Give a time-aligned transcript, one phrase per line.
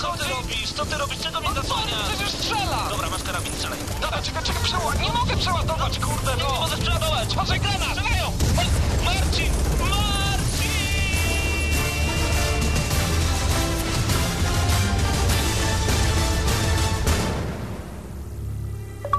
[0.00, 0.72] co co ty robisz?
[0.72, 1.18] Co ty robisz?
[1.18, 2.08] Czego mnie co, zasłaniasz?
[2.08, 2.88] przecież strzela!
[2.90, 3.78] Dobra, masz karabin, strzelaj.
[4.00, 5.00] Dobra, czekaj, czekaj, przeładować.
[5.00, 6.60] Nie mogę przeładować, kurde, Nie no!
[6.60, 7.34] możesz przeładować!
[7.34, 7.88] Patrzaj, granat!
[7.88, 8.30] Strzelają!
[8.56, 9.50] Ma- Marcin!
[9.80, 10.70] Marcin!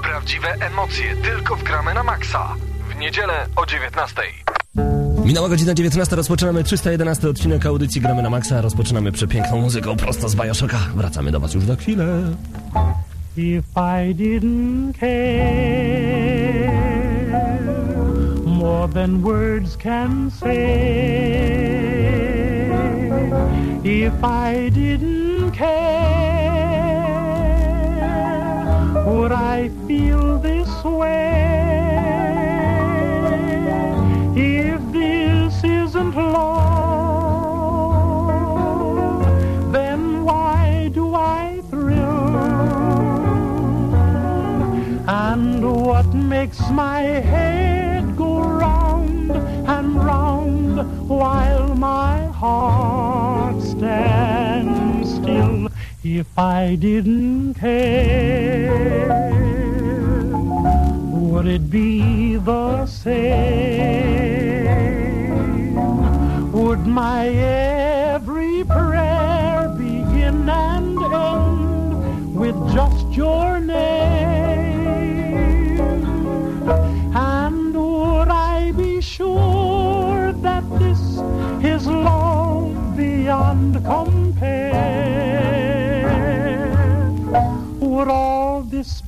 [0.02, 2.54] Prawdziwe emocje tylko w gramy na maksa.
[2.88, 4.22] W niedzielę o 19.
[5.26, 8.60] Minęła godzina 19, rozpoczynamy 311 odcinek audycji Gramy na Maxa.
[8.60, 10.78] Rozpoczynamy przepiękną muzyką prosto z Bioshocka.
[10.96, 12.06] Wracamy do Was już za chwilę.
[13.36, 16.72] If I didn't care
[18.46, 20.46] more than words can say,
[23.84, 26.36] if I didn't care,
[29.06, 31.45] would I feel this way?
[46.46, 55.68] Makes my head go round and round while my heart stands still?
[56.04, 59.32] If I didn't care,
[61.10, 63.26] would it be the same?
[66.52, 73.55] Would my every prayer begin and end with just your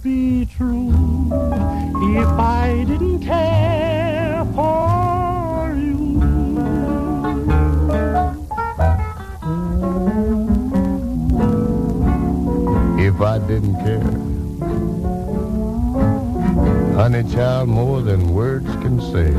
[0.03, 0.91] be true
[2.17, 5.99] if I didn't care for you?
[12.99, 14.29] if I didn't care.
[16.95, 19.31] Honey child, more than words can say.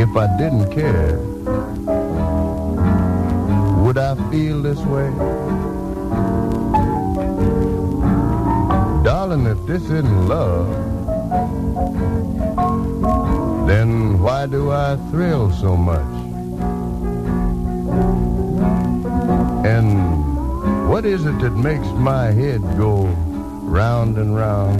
[0.00, 1.18] If I didn't care,
[3.84, 5.43] would I feel this way?
[9.34, 10.68] Darling, if this isn't love,
[13.66, 16.14] then why do I thrill so much?
[19.66, 23.06] And what is it that makes my head go
[23.66, 24.78] round and round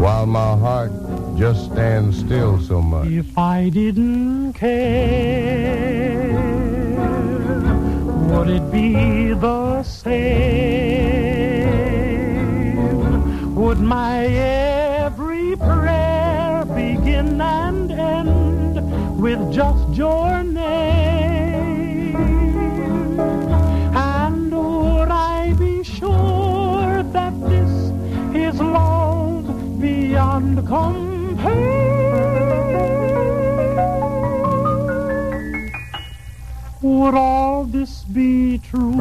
[0.00, 0.90] while my heart
[1.36, 3.06] just stands still so much?
[3.06, 6.32] If I didn't care,
[8.30, 10.85] would it be the same?
[13.66, 22.14] Would my every prayer begin and end with just your name?
[23.92, 27.90] And would I be sure that this
[28.36, 31.50] is love beyond compare?
[36.82, 39.00] Would all this be true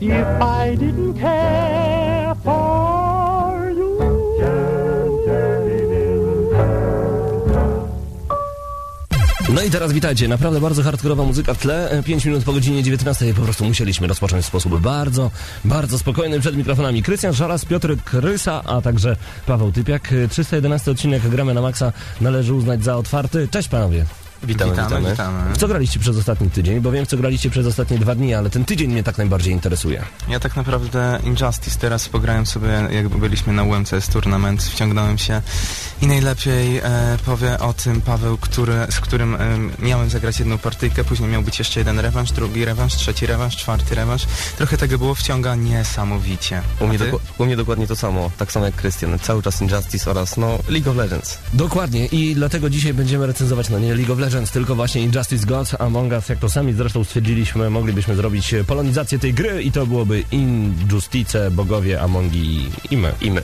[0.00, 1.73] if I didn't care
[9.66, 12.02] i teraz witajcie, naprawdę bardzo hardkorowa muzyka w tle.
[12.04, 15.30] 5 minut po godzinie 19 po prostu musieliśmy rozpocząć w sposób bardzo,
[15.64, 17.02] bardzo spokojny przed mikrofonami.
[17.02, 19.16] Krystian Szaras, Piotr Krysa, a także
[19.46, 20.14] Paweł Typiak.
[20.30, 23.48] 311 odcinek Gramy na Maxa należy uznać za otwarty.
[23.50, 24.04] Cześć panowie.
[24.46, 25.10] Witamy, Witamy, witamy.
[25.10, 25.54] witamy.
[25.54, 26.80] W co graliście przez ostatni tydzień?
[26.80, 30.02] Bo wiem, co graliście przez ostatnie dwa dni, ale ten tydzień mnie tak najbardziej interesuje.
[30.28, 35.42] Ja tak naprawdę Injustice teraz pograłem sobie, jak byliśmy na UMCS Tournament, wciągnąłem się
[36.02, 36.82] i najlepiej e,
[37.26, 39.38] powie o tym Paweł, który, z którym e,
[39.78, 43.94] miałem zagrać jedną partyjkę, później miał być jeszcze jeden rewanż, drugi rewanż, trzeci rewanż, czwarty
[43.94, 44.26] rewanż.
[44.56, 46.62] Trochę tego było, wciąga niesamowicie.
[46.80, 49.18] U mnie, doku- u mnie dokładnie to samo, tak samo jak Krystian.
[49.18, 51.38] Cały czas Injustice oraz no League of Legends.
[51.52, 55.74] Dokładnie i dlatego dzisiaj będziemy recenzować no nie League of Legends, tylko właśnie Injustice Gods
[55.78, 59.86] Among Us, jak to sami zresztą stwierdziliśmy, moglibyśmy zrobić e, polonizację tej gry i to
[59.86, 63.12] byłoby Injustice, bogowie, Amongi i my.
[63.20, 63.42] I my.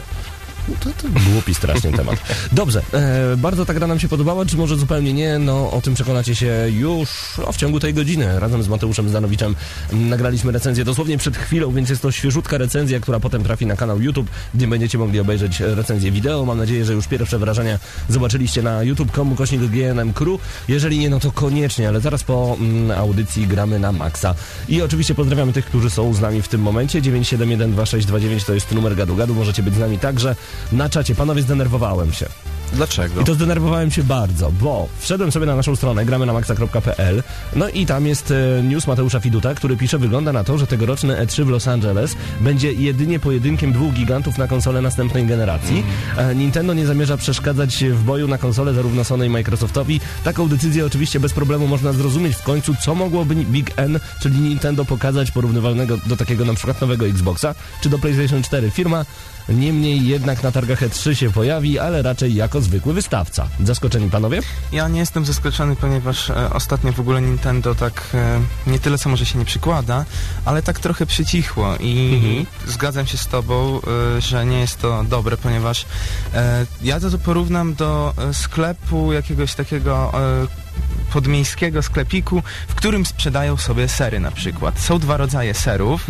[0.81, 2.17] To, to głupi strasznie temat.
[2.52, 5.38] Dobrze, e, bardzo ta gra nam się podobała, czy może zupełnie nie?
[5.38, 7.08] No o tym przekonacie się już
[7.46, 8.40] o, w ciągu tej godziny.
[8.40, 9.56] Razem z Mateuszem Zdanowiczem
[9.93, 14.00] nagraliśmy recenzję dosłownie przed chwilą, więc jest to świeżutka recenzja, która potem trafi na kanał
[14.00, 16.44] YouTube, gdzie będziecie mogli obejrzeć recenzję wideo.
[16.44, 17.78] Mam nadzieję, że już pierwsze wrażenia
[18.08, 20.40] zobaczyliście na youtube.com kośnik GNM Crew.
[20.69, 24.34] Jeżeli nie, no to koniecznie, ale zaraz po mm, audycji gramy na maksa.
[24.69, 27.02] I oczywiście pozdrawiamy tych, którzy są z nami w tym momencie.
[27.02, 29.34] 9712629 to jest numer gadu gadu.
[29.34, 30.37] Możecie być z nami także
[30.73, 31.15] na czacie.
[31.15, 32.27] Panowie, zdenerwowałem się.
[32.73, 33.21] Dlaczego?
[33.21, 37.23] I to zdenerwowałem się bardzo, bo wszedłem sobie na naszą stronę gramy na maxa.pl
[37.57, 41.17] no i tam jest e, news Mateusza Fiduta, który pisze, wygląda na to, że tegoroczny
[41.17, 45.85] E3 w Los Angeles będzie jedynie pojedynkiem dwóch gigantów na konsolę następnej generacji.
[46.17, 50.01] E, Nintendo nie zamierza przeszkadzać w boju na konsolę zarówno Sony i Microsoftowi.
[50.25, 54.85] Taką decyzję oczywiście bez problemu można zrozumieć w końcu, co mogłoby Big N, czyli Nintendo
[54.85, 58.71] pokazać porównywalnego do takiego na przykład nowego Xboxa, czy do PlayStation 4.
[58.71, 59.05] Firma
[59.49, 63.49] Niemniej jednak na targach E3 się pojawi, ale raczej jako zwykły wystawca.
[63.65, 64.41] Zaskoczeni panowie?
[64.73, 69.09] Ja nie jestem zaskoczony, ponieważ e, ostatnio w ogóle Nintendo tak e, nie tyle co
[69.09, 70.05] może się nie przykłada,
[70.45, 72.47] ale tak trochę przycichło i Mhm.
[72.67, 73.81] zgadzam się z tobą,
[74.17, 75.87] e, że nie jest to dobre, ponieważ
[76.35, 80.69] e, ja to porównam do e, sklepu jakiegoś takiego e,
[81.12, 84.81] podmiejskiego sklepiku, w którym sprzedają sobie sery na przykład.
[84.81, 86.06] Są dwa rodzaje serów.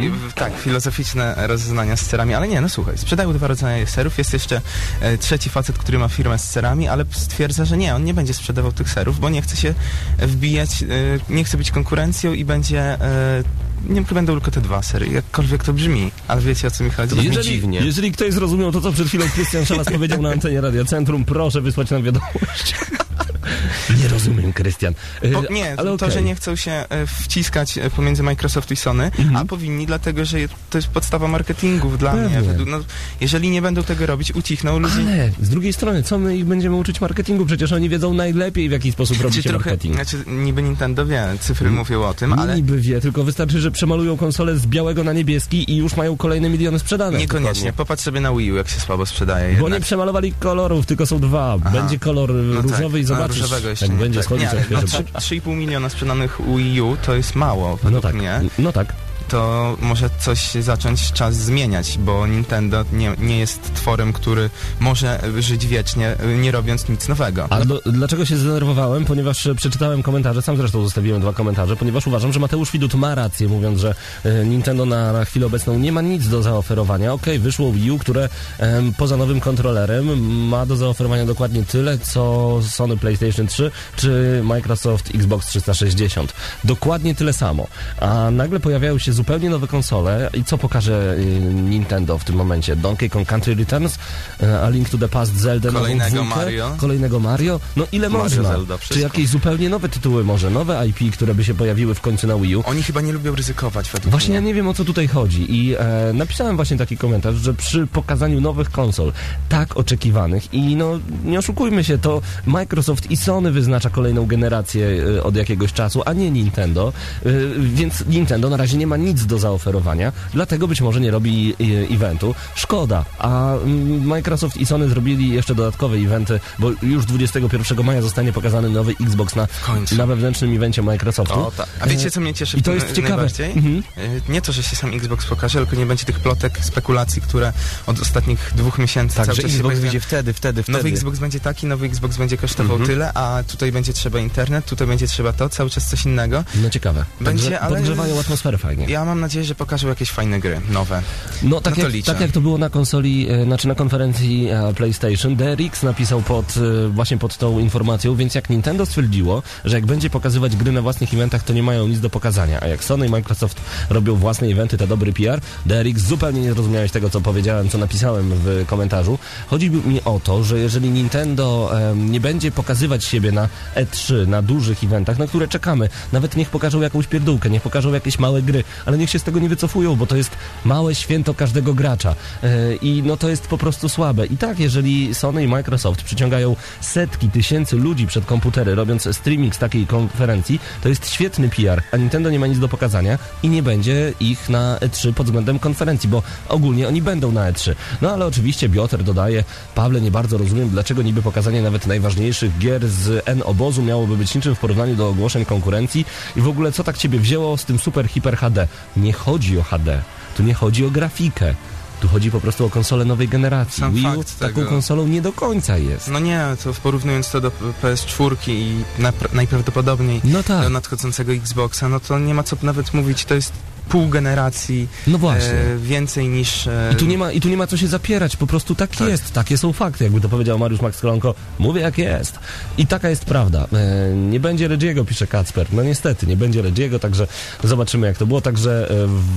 [0.00, 4.18] I, w- tak, filozoficzne rozeznania z serami, ale nie, no słuchaj, sprzedają dwa rodzaje serów.
[4.18, 4.60] Jest jeszcze
[5.00, 8.34] e, trzeci facet, który ma firmę z serami, ale stwierdza, że nie, on nie będzie
[8.34, 9.74] sprzedawał tych serów, bo nie chce się
[10.18, 10.86] wbijać, e,
[11.34, 12.80] nie chce być konkurencją i będzie.
[12.80, 13.42] E,
[13.88, 17.14] nie będą tylko te dwa sery, jakkolwiek to brzmi, ale wiecie o co mi chodzi.
[17.14, 17.78] brzmi Jeżeli, dziwnie.
[17.80, 21.60] jeżeli ktoś zrozumiał to, co przed chwilą Krystian Szalas powiedział na antenie Radia Centrum, proszę
[21.60, 22.74] wysłać nam wiadomość.
[24.02, 24.94] Nie rozumiem, Krystian.
[25.22, 26.10] E, Po, nie, ale to, okej.
[26.10, 30.38] że nie chcą się e, wciskać e, pomiędzy Microsoft i Sony, a powinni, dlatego że
[30.70, 32.40] to jest podstawa marketingów dla Pewnie.
[32.40, 32.64] mnie.
[32.66, 32.78] No,
[33.20, 34.94] jeżeli nie będą tego robić, ucichną ludzie.
[35.06, 37.46] Ale z drugiej strony, co my ich będziemy uczyć marketingu?
[37.46, 39.94] Przecież oni wiedzą najlepiej, w jaki sposób robi Czy się trochę, marketing.
[39.94, 41.78] znaczy, niby Nintendo wie, cyfry Mm.
[41.78, 45.70] mówią o tym, ale Niby wie, tylko wystarczy, że przemalują konsolę z białego na niebieski
[45.72, 47.18] i już mają kolejne miliony sprzedane.
[47.18, 47.72] niekoniecznie.
[47.72, 49.72] Popatrz sobie na Wii U, jak się słabo sprzedaje Bo jednak.
[49.72, 51.56] nie przemalowali kolorów, tylko są dwa.
[51.64, 51.70] Aha.
[51.70, 54.24] Będzie kolor No różowy tak, i a różowego jeszcze jak nie, będzie tak.
[54.24, 55.04] schodzić nie, jak no, świeże.
[55.04, 58.40] 3,5 miliona sprzedanych Wii U to jest mało, No według tak, mnie.
[58.58, 58.92] no tak.
[59.28, 64.50] To może coś zacząć czas zmieniać, bo Nintendo nie, nie jest tworem, który
[64.80, 67.46] może żyć wiecznie, nie robiąc nic nowego.
[67.50, 69.04] A do, dlaczego się zdenerwowałem?
[69.04, 73.14] Ponieważ e, przeczytałem komentarze, sam zresztą zostawiłem dwa komentarze, ponieważ uważam, że Mateusz Widut ma
[73.14, 73.94] rację, mówiąc, że
[74.24, 77.12] e, Nintendo na, na chwilę obecną nie ma nic do zaoferowania.
[77.12, 78.28] Okej, wyszło Wii U, które
[78.58, 80.18] em, poza nowym kontrolerem
[80.48, 86.32] ma do zaoferowania dokładnie tyle, co Sony PlayStation 3 czy Microsoft Xbox 360.
[86.64, 87.66] Dokładnie tyle samo.
[88.00, 91.24] A nagle pojawiają się zupełnie nowe konsole i co pokaże y,
[91.54, 92.76] Nintendo w tym momencie?
[92.76, 93.98] Donkey Kong Country Returns,
[94.42, 96.70] e, A Link to the Past, Zelda, Kolejnego dwójkę, Mario.
[96.78, 97.60] kolejnego Mario.
[97.76, 98.42] No ile Mario, można?
[98.42, 102.26] Zelda, Czy jakieś zupełnie nowe tytuły może, nowe IP, które by się pojawiły w końcu
[102.26, 102.62] na Wii U?
[102.66, 104.48] Oni chyba nie lubią ryzykować według Właśnie ja mnie.
[104.48, 108.40] nie wiem o co tutaj chodzi i e, napisałem właśnie taki komentarz, że przy pokazaniu
[108.40, 109.12] nowych konsol,
[109.48, 114.86] tak oczekiwanych i no nie oszukujmy się, to Microsoft i Sony wyznacza kolejną generację
[115.18, 116.92] e, od jakiegoś czasu, a nie Nintendo,
[117.26, 121.54] e, więc Nintendo na razie nie ma nic do zaoferowania, dlatego być może nie robi
[121.90, 122.34] e, eventu.
[122.54, 128.32] Szkoda, a mm, Microsoft i Sony zrobili jeszcze dodatkowe eventy, bo już 21 maja zostanie
[128.32, 129.48] pokazany nowy Xbox na,
[129.96, 131.34] na wewnętrznym evencie Microsoftu.
[131.46, 131.66] O, tak.
[131.80, 133.28] A wiecie, co mnie cieszy I to jest ciekawe.
[133.54, 133.82] Mhm.
[133.98, 137.52] Y, Nie to, że się sam Xbox pokaże, tylko nie będzie tych plotek, spekulacji, które
[137.86, 140.78] od ostatnich dwóch miesięcy Tak, cały że czas Xbox wyjdzie wtedy, wtedy, wtedy.
[140.78, 142.90] Nowy Xbox będzie taki, nowy Xbox będzie kosztował Mhm.
[142.90, 146.44] tyle, a tutaj będzie trzeba internet, tutaj będzie trzeba to, cały czas coś innego.
[146.54, 147.04] No ciekawe.
[147.20, 148.86] Będzie, Także ale- Podgrzewają atmosferę fajnie.
[148.88, 151.02] Ja mam nadzieję, że pokażą jakieś fajne gry, nowe.
[151.42, 152.12] No tak, no jak, liczę.
[152.12, 156.54] tak jak to było na konsoli, e, znaczy na konferencji e, PlayStation, DRX napisał pod,
[156.56, 160.82] e, właśnie pod tą informacją, więc jak Nintendo stwierdziło, że jak będzie pokazywać gry na
[160.82, 164.46] własnych eventach, to nie mają nic do pokazania, a jak Sony i Microsoft robią własne
[164.48, 169.18] eventy, to dobry PR, DRX zupełnie nie zrozumiałeś tego, co powiedziałem, co napisałem w komentarzu.
[169.50, 174.42] Chodzi mi o to, że jeżeli Nintendo em, nie będzie pokazywać siebie na E3, na
[174.42, 178.64] dużych eventach, na które czekamy, nawet niech pokażą jakąś pierdółkę, niech pokażą jakieś małe gry,
[178.86, 180.30] ale niech się z tego nie wycofują, bo to jest
[180.64, 184.26] małe święto każdego gracza E, i no to jest po prostu słabe.
[184.26, 189.58] I tak, jeżeli Sony i Microsoft przyciągają setki tysięcy ludzi przed komputery, robiąc streaming z
[189.58, 193.62] takiej konferencji, to jest świetny PR, a Nintendo nie ma nic do pokazania i nie
[193.62, 197.74] będzie ich na E3 pod względem konferencji, bo ogólnie oni będą na E3.
[198.02, 202.88] No ale oczywiście Bioter dodaje, Pawle, nie bardzo rozumiem, dlaczego niby pokazanie nawet najważniejszych gier
[202.88, 206.84] z N obozu miałoby być niczym w porównaniu do ogłoszeń konkurencji i w ogóle co
[206.84, 208.68] tak ciebie wzięło z tym super hiper HD?
[208.96, 210.02] Nie chodzi o HD,
[210.36, 211.54] tu nie chodzi o grafikę.
[212.00, 213.80] Tu chodzi po prostu o konsolę nowej generacji.
[213.80, 214.66] Sam Wii U taką tego.
[214.66, 216.08] konsolą nie do końca jest.
[216.08, 217.50] No nie, to porównując to do
[217.82, 218.84] PS4 i
[219.32, 220.62] najprawdopodobniej No tak.
[220.62, 223.52] do nadchodzącego Xboxa, no to nie ma co nawet mówić, to jest
[223.88, 225.52] pół generacji, No właśnie.
[225.52, 226.66] e, więcej niż...
[226.66, 228.96] E, I tu, nie ma, I tu nie ma co się zapierać, po prostu tak,
[228.96, 229.08] Tak.
[229.08, 232.38] jest, takie są fakty, jakby to powiedział Mariusz Max Kolonko, mówię jak jest.
[232.78, 233.66] I taka jest prawda.
[233.72, 235.66] E, nie będzie Regiego, pisze Kacper.
[235.72, 237.26] No niestety, nie będzie Regiego, także
[237.64, 238.40] zobaczymy jak to było.
[238.40, 238.94] Także e,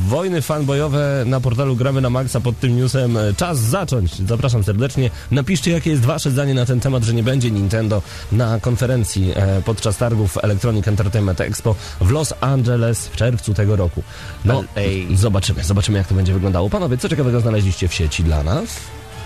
[0.08, 3.18] wojny fanboyowe na portalu Gramy na Maxa pod tym newsem.
[3.18, 4.16] E, czas zacząć.
[4.28, 5.10] Zapraszam serdecznie.
[5.32, 8.02] Napiszcie jakie jest wasze zdanie na ten temat, że nie będzie Nintendo
[8.32, 14.04] na konferencji e, podczas targów Electronic Entertainment Expo w Los Angeles w czerwcu tego roku.
[14.46, 14.82] No, LA.
[15.18, 16.70] zobaczymy, zobaczymy jak to będzie wyglądało.
[16.70, 18.64] Panowie, co ciekawego znaleźliście w sieci dla nas?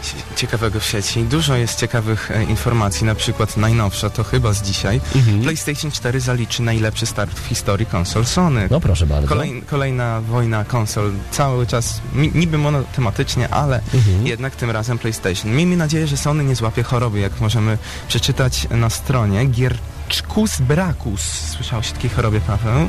[0.03, 1.24] cie- ciekawego w sieci.
[1.24, 5.01] Dużo jest ciekawych e, informacji, na przykład najnowsza, to chyba z dzisiaj.
[5.15, 5.41] Mhm.
[5.41, 8.67] PlayStation 4 zaliczy najlepszy start w historii konsol Sony.
[8.72, 9.27] No proszę bardzo.
[9.27, 14.27] Kolej, kolejna wojna konsol, cały czas mi, niby monotematycznie, ale Mhm.
[14.27, 15.51] jednak tym razem PlayStation.
[15.55, 17.77] Miejmy nadzieję, że Sony nie złapie choroby, jak możemy
[18.08, 19.46] przeczytać na stronie.
[20.10, 21.22] Gierczkus Brakus.
[21.50, 22.88] Słyszałeś o takiej chorobie, Paweł?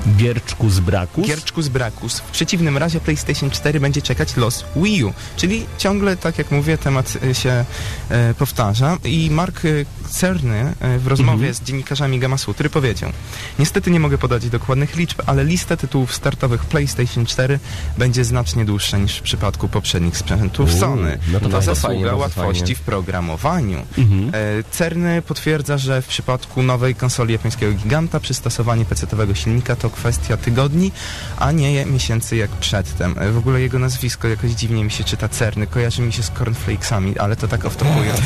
[1.27, 2.19] Gierczkus Brakus.
[2.19, 5.13] W przeciwnym razie PlayStation 4 będzie czekać los Wii U.
[5.37, 7.65] Czyli ciągle, tak jak mówię, temat y, się
[8.11, 8.97] e, powtarza.
[9.05, 11.55] I Mark y, Cerny e, w rozmowie Mhm.
[11.55, 13.11] z dziennikarzami Gamma Sutry powiedział
[13.59, 17.59] Niestety nie mogę podać dokładnych liczb, ale lista tytułów startowych PlayStation 4
[17.99, 21.19] będzie znacznie dłuższa niż w przypadku poprzednich sprzętów Uuu, Sony.
[21.33, 23.87] no to to zasługa fajnie, łatwości w programowaniu.
[23.99, 24.29] Mhm.
[24.35, 30.37] E, Cerny potwierdza, że w przypadku nowej konsoli japońskiego giganta przystosowanie PC-owego silnika to kwestia
[30.37, 30.93] tygodni,
[31.39, 33.15] a nie miesięcy jak przedtem.
[33.19, 36.31] E, W ogóle jego nazwisko jakoś dziwnie mi się czyta Cerny, kojarzy mi się z
[36.31, 38.21] cornflakesami, ale to tak off-topując.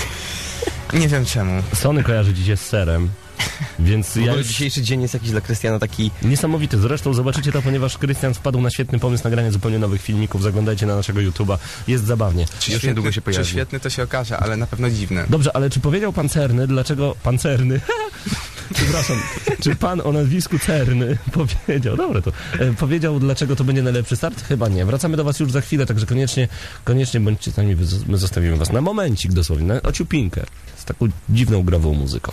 [0.93, 1.63] Nie wiem czemu.
[1.75, 3.09] Sony kojarzy się z serem.
[3.79, 6.11] Więc ja już dzisiejszy dzień jest jakiś dla Krystiana taki...
[6.23, 6.79] niesamowity.
[6.79, 10.43] Zresztą zobaczycie to, ponieważ Krystian wpadł na świetny pomysł nagrania zupełnie nowych filmików.
[10.43, 11.59] Zaglądajcie na naszego YouTube'a.
[11.89, 12.47] Jest zabawnie.
[12.61, 13.45] Czy Już niedługo się pojawi.
[13.45, 15.25] Czy świetny to się okaże, ale na pewno dziwny.
[15.31, 17.81] Dobrze, ale czy powiedział pan Cerny, dlaczego pan Cerny?
[18.75, 19.17] Przepraszam,
[19.63, 24.45] czy pan o nazwisku Cerny powiedział, dobre to, e, powiedział dlaczego to będzie najlepszy start?
[24.49, 24.85] Chyba nie.
[24.85, 26.49] Wracamy do was już za chwilę, także koniecznie,
[26.85, 30.47] koniecznie bądźcie z nami, my zostawimy was na momencik dosłownie, na ociupinkę,
[30.77, 32.33] z taką dziwną grową muzyką.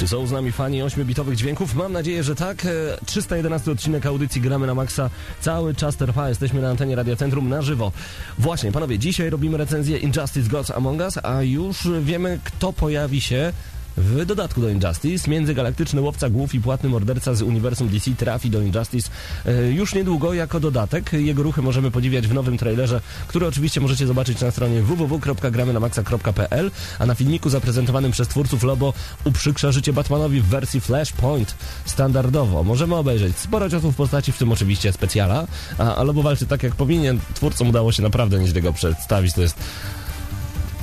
[0.00, 1.74] Czy są z nami fani 8-bitowych dźwięków?
[1.74, 2.66] Mam nadzieję, że tak.
[2.66, 2.68] E,
[3.06, 6.28] 311 odcinek audycji Gramy na Maxa cały czas trwa.
[6.28, 7.92] Jesteśmy na antenie Radio Centrum na żywo.
[8.38, 13.52] Właśnie, panowie, dzisiaj robimy recenzję Injustice Gods Among Us, a już wiemy, kto pojawi się
[13.96, 15.30] w dodatku do Injustice.
[15.30, 19.10] Międzygalaktyczny łowca głów i płatny morderca z uniwersum DC trafi do Injustice
[19.46, 21.12] e, już niedługo jako dodatek.
[21.12, 27.06] Jego ruchy możemy podziwiać w nowym trailerze, który oczywiście możecie zobaczyć na stronie www.gramynamaxa.pl, a
[27.06, 28.92] na filmiku zaprezentowanym przez twórców Lobo
[29.24, 31.54] uprzykrza życie Batmanowi w wersji Flashpoint
[31.84, 32.62] standardowo.
[32.64, 35.46] Możemy obejrzeć sporo ciosów w postaci, w tym oczywiście specjala,
[35.78, 37.20] a, Lobo walczy tak jak powinien.
[37.34, 39.34] Twórcom udało się naprawdę nieźle go przedstawić.
[39.34, 39.56] To jest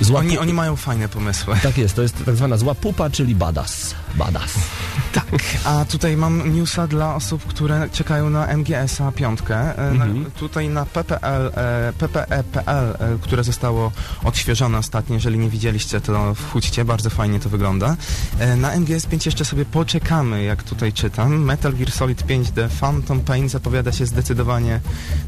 [0.02, 1.56] zła Oni, oni mają fajne pomysły.
[1.64, 3.96] Tak jest, to jest tak zwana zła pupa, czyli badass.
[4.16, 4.54] Badass.
[5.14, 5.26] Tak,
[5.66, 9.56] a tutaj mam newsa dla osób, które czekają na MGS-a piątkę.
[9.78, 10.24] E, Mhm.
[10.24, 13.92] Na, tutaj na PPL, e, PPE.pl, e, które zostało
[14.24, 17.96] odświeżone ostatnio, jeżeli nie widzieliście, to wchódźcie, bardzo fajnie to wygląda.
[18.40, 21.38] E, na MGS 5 jeszcze sobie poczekamy, jak tutaj czytam.
[21.44, 24.80] Metal Gear Solid 5D Phantom Pain zapowiada się zdecydowanie,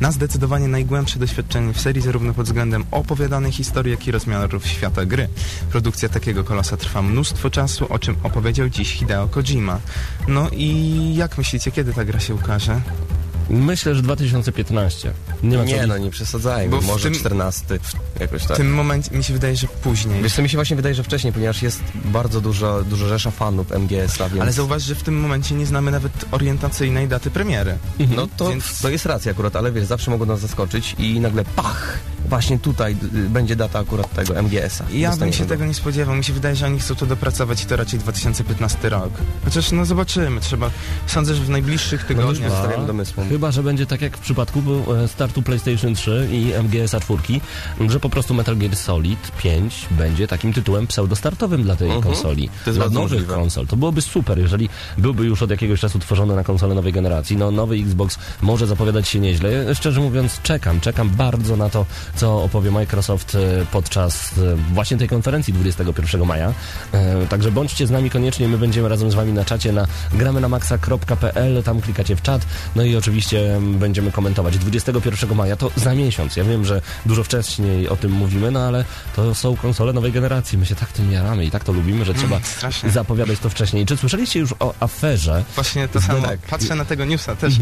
[0.01, 5.05] na zdecydowanie najgłębsze doświadczenie w serii, zarówno pod względem opowiadanej historii, jak i rozmiarów świata
[5.05, 5.27] gry.
[5.71, 9.79] Produkcja takiego kolosa trwa mnóstwo czasu, o czym opowiedział dziś Hideo Kojima.
[10.27, 12.81] No i jak myślicie, kiedy ta gra się ukaże?
[13.49, 15.11] Myślę, że 2015.
[15.43, 15.89] Nie ma co Nie liczyć.
[15.89, 17.79] no, nie przesadzajmy, Bo w może tym- 14,
[18.19, 18.57] jakoś W tak.
[18.57, 20.23] tym momencie mi się wydaje, że później.
[20.23, 23.71] Wiesz co, mi się właśnie wydaje, że wcześniej, ponieważ jest bardzo dużo, dużo rzesza fanów
[23.71, 24.41] MGS-a, więc...
[24.41, 27.77] Ale zauważ, że w tym momencie nie znamy nawet orientacyjnej daty premiery.
[28.15, 31.45] No to, Więc- to jest racja akurat, ale wiesz, zawsze mogą nas zaskoczyć i nagle
[31.45, 34.83] pach, właśnie tutaj y, będzie data akurat tego MGS-a.
[34.93, 35.49] Ja bym się go.
[35.49, 36.15] tego nie spodziewał.
[36.15, 39.09] Mi się wydaje, że oni chcą to dopracować i to raczej 2015 rok.
[39.45, 40.69] Chociaż no zobaczymy, trzeba.
[41.07, 42.35] Sądzę, że w najbliższych tygodniach.
[42.37, 42.49] chyba.
[42.61, 43.29] Zostawiam domysłom.
[43.39, 44.59] Chyba, że będzie tak jak w przypadku
[45.03, 47.19] e, startu PlayStation 3 i MGS-a 4,
[47.89, 52.03] że po prostu Metal Gear Solid 5 będzie takim tytułem pseudostartowym dla tej Mhm.
[52.03, 52.49] konsoli.
[52.65, 53.33] To jest dla nowych możliwe.
[53.35, 53.67] konsol.
[53.67, 57.37] To byłoby super, jeżeli byłby już od jakiegoś czasu tworzony na konsolę nowej generacji.
[57.37, 59.75] No, nowy Xbox może zapowiadać się nieźle.
[59.75, 65.07] Szczerze mówiąc, czekam, czekam bardzo na to, co opowie Microsoft e, podczas e, właśnie tej
[65.09, 66.53] konferencji 21 maja.
[67.29, 70.49] Także bądźcie z nami koniecznie, my będziemy razem z wami na czacie na gramy na
[70.49, 74.57] maxa.pl, tam klikacie w czat, no i oczywiście m, będziemy komentować.
[74.57, 76.35] 21 maja to za miesiąc.
[76.35, 80.57] Ja wiem, że dużo wcześniej o tym mówimy, no ale to są konsole nowej generacji.
[80.57, 82.39] My się tak tym jaramy i tak to lubimy, że trzeba
[82.83, 83.85] Mm, zapowiadać to wcześniej.
[83.85, 85.43] Czy słyszeliście już o aferze?
[85.55, 86.27] Właśnie to samo.
[86.27, 86.39] Tak.
[86.39, 87.53] Patrzę na tego newsa też.
[87.53, 87.57] E,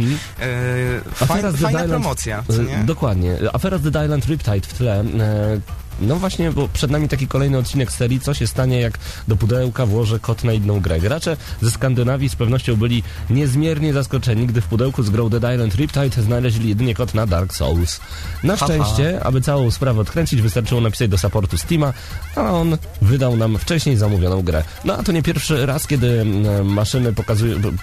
[1.15, 2.83] z faj, Dead fajna Island- promocja, E, nie?
[2.85, 3.35] Dokładnie.
[3.53, 4.99] Afera z Dead Island Riptide w tle.
[4.99, 5.05] E,
[6.01, 9.85] No właśnie, bo przed nami taki kolejny odcinek serii, co się stanie, jak do pudełka
[9.85, 10.99] włożę kot na inną grę.
[10.99, 15.75] Gracze ze Skandynawii z pewnością byli niezmiernie zaskoczeni, gdy w pudełku z grą Dead Island
[15.75, 17.99] Riptide znaleźli jedynie kot na Dark Souls.
[18.43, 21.93] Na szczęście, aby całą sprawę odkręcić, wystarczyło napisać do supportu Steama,
[22.35, 24.63] a on wydał nam wcześniej zamówioną grę.
[24.85, 27.13] No a to nie pierwszy raz, kiedy mm, maszyny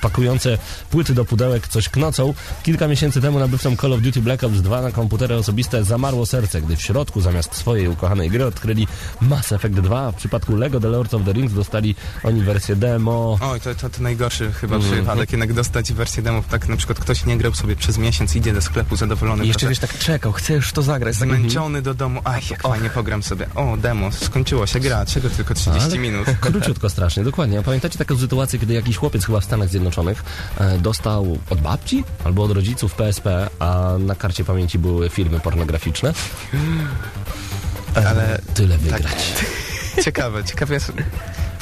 [0.02, 0.58] pakujące
[0.90, 2.34] płyty do pudełek coś knocą.
[2.62, 6.62] Kilka miesięcy temu nabywcom Call of Duty Black Ops 2 na komputery osobiste zamarło serce,
[6.62, 8.86] gdy w środku zamiast swojej ukochanej gry odkryli
[9.20, 10.12] Mass Effect 2.
[10.12, 11.94] W przypadku Lego The Lords of the Rings dostali
[12.24, 13.38] oni wersję demo.
[13.42, 14.94] Oj, to, to, to najgorszy chyba Mhm.
[14.94, 18.52] przypadek, jednak dostać wersję demów, tak na przykład ktoś nie grał sobie przez miesiąc, idzie
[18.52, 19.70] do sklepu zadowolony, I jeszcze prawda?
[19.70, 21.18] wiesz, tak czekał, chcę już to zagrać.
[21.18, 23.46] Tak, zmęczony do domu, aj, jak fajnie pogram sobie.
[23.54, 26.26] O, demo, skończyło się gra, czego tylko 30 Ale minut.
[26.40, 27.58] Króciutko strasznie, dokładnie.
[27.58, 30.24] A pamiętacie taką sytuację, kiedy jakiś chłopiec chyba w Stanach Zjednoczonych
[30.58, 36.14] e, dostał od babci albo od rodziców PSP, a na karcie pamięci były filmy pornograficzne?
[37.94, 39.32] Ale Tyle tak, wygrać.
[40.04, 40.92] ciekawe, ciekawe jest,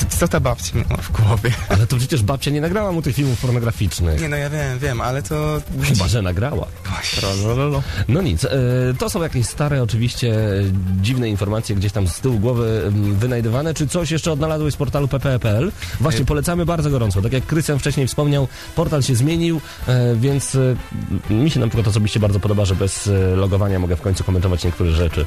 [0.08, 1.50] co ta babcia miała w głowie.
[1.68, 4.20] Ale to przecież babcia nie nagrała mu tych filmów pornograficznych.
[4.20, 5.60] Nie no, ja wiem, wiem, ale to...
[5.82, 6.66] Chyba, że nagrała.
[8.08, 8.50] No nic, e,
[8.98, 10.62] to są jakieś stare, oczywiście e,
[11.02, 13.74] dziwne informacje gdzieś tam z tyłu głowy wynajdywane.
[13.74, 15.72] Czy coś jeszcze odnalazłeś z portalu pp.pl?
[16.00, 17.22] Właśnie polecamy bardzo gorąco.
[17.22, 20.54] Tak jak Krystian wcześniej wspomniał, portal się zmienił, e, więc
[21.30, 24.24] e, mi się na przykład osobiście bardzo podoba, że bez e, logowania mogę w końcu
[24.24, 25.26] komentować niektóre rzeczy.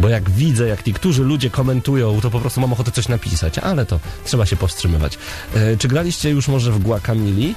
[0.00, 3.86] Bo jak widzę, jak niektórzy ludzie komentują, to po prostu mam ochotę coś napisać, ale
[3.86, 5.18] to trzeba się powstrzymywać.
[5.54, 7.54] E, Czy graliście już może w Guacamili?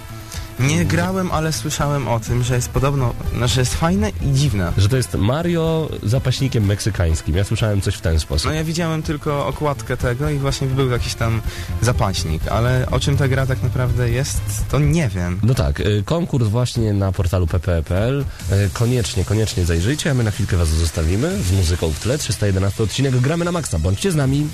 [0.60, 4.74] Nie grałem, ale słyszałem o tym, że jest podobno, no, że jest fajne i dziwne.
[4.78, 7.36] Że to jest Mario zapaśnikiem meksykańskim.
[7.36, 8.48] Ja słyszałem coś w ten sposób.
[8.48, 11.42] No ja widziałem tylko okładkę tego i właśnie był jakiś tam
[11.82, 15.40] zapaśnik, ale o czym ta gra tak naprawdę jest, to nie wiem.
[15.44, 18.26] No tak, y, konkurs właśnie na portalu pp.pl.
[18.52, 22.18] Y, Koniecznie, koniecznie zajrzyjcie, a my na chwilkę was zostawimy z muzyką w tle.
[22.18, 23.80] 311 odcinek Gramy na Maxa.
[23.80, 24.48] Bądźcie z nami.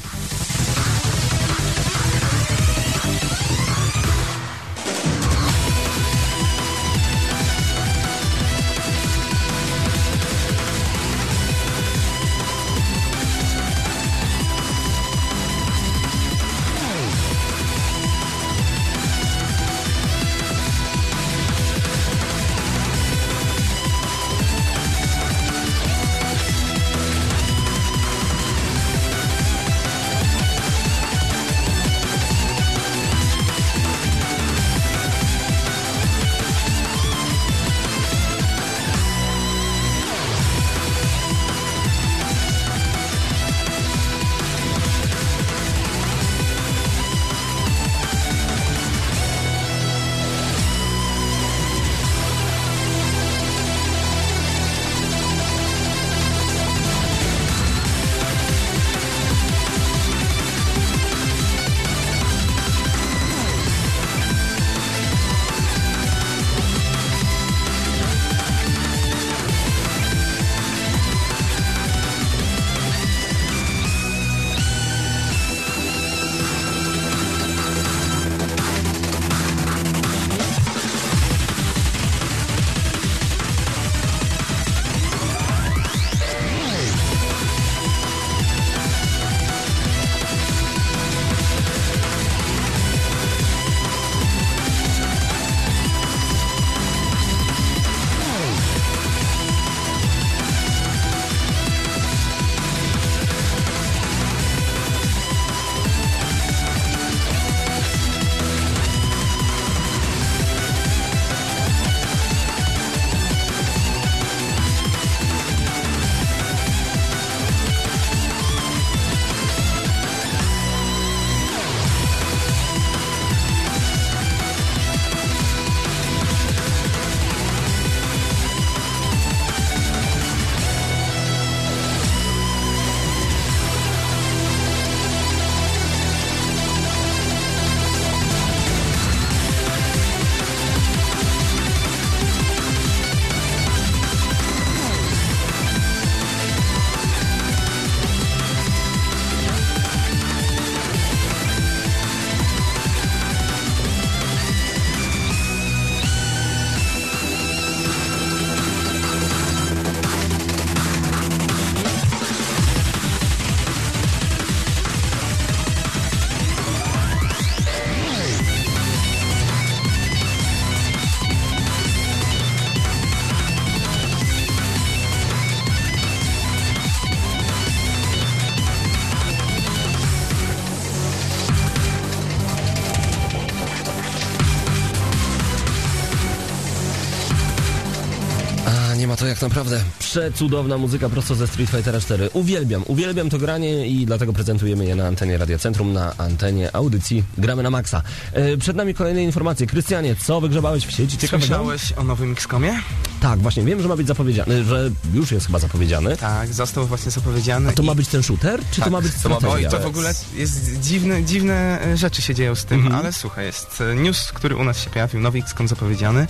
[189.41, 192.29] To jak naprawdę przecudowna muzyka prosto ze Street Fightera 4.
[192.33, 197.23] Uwielbiam, uwielbiam to granie i dlatego prezentujemy je na antenie Radia Centrum, na antenie audycji
[197.37, 198.01] Gramy na Maxa.
[198.33, 199.67] E, przed nami kolejne informacje.
[199.67, 201.47] Krystianie, co wygrzebałeś w sieci ciekawego?
[201.47, 202.73] Słyszałeś o nowym XCOMie?
[203.21, 206.17] Tak, właśnie, wiem, że ma być zapowiedziany, że już jest chyba zapowiedziany.
[206.17, 207.69] Tak, został właśnie zapowiedziany.
[207.69, 209.67] A to i- ma być ten shooter, czy to Tak, ma być to ma być-
[209.71, 212.95] to w ogóle jest dziwne, dziwne e, rzeczy się dzieją z tym, Mhm.
[212.95, 216.27] ale słuchaj, jest e, news, który u nas się pojawił, nowy XCOM zapowiedziany.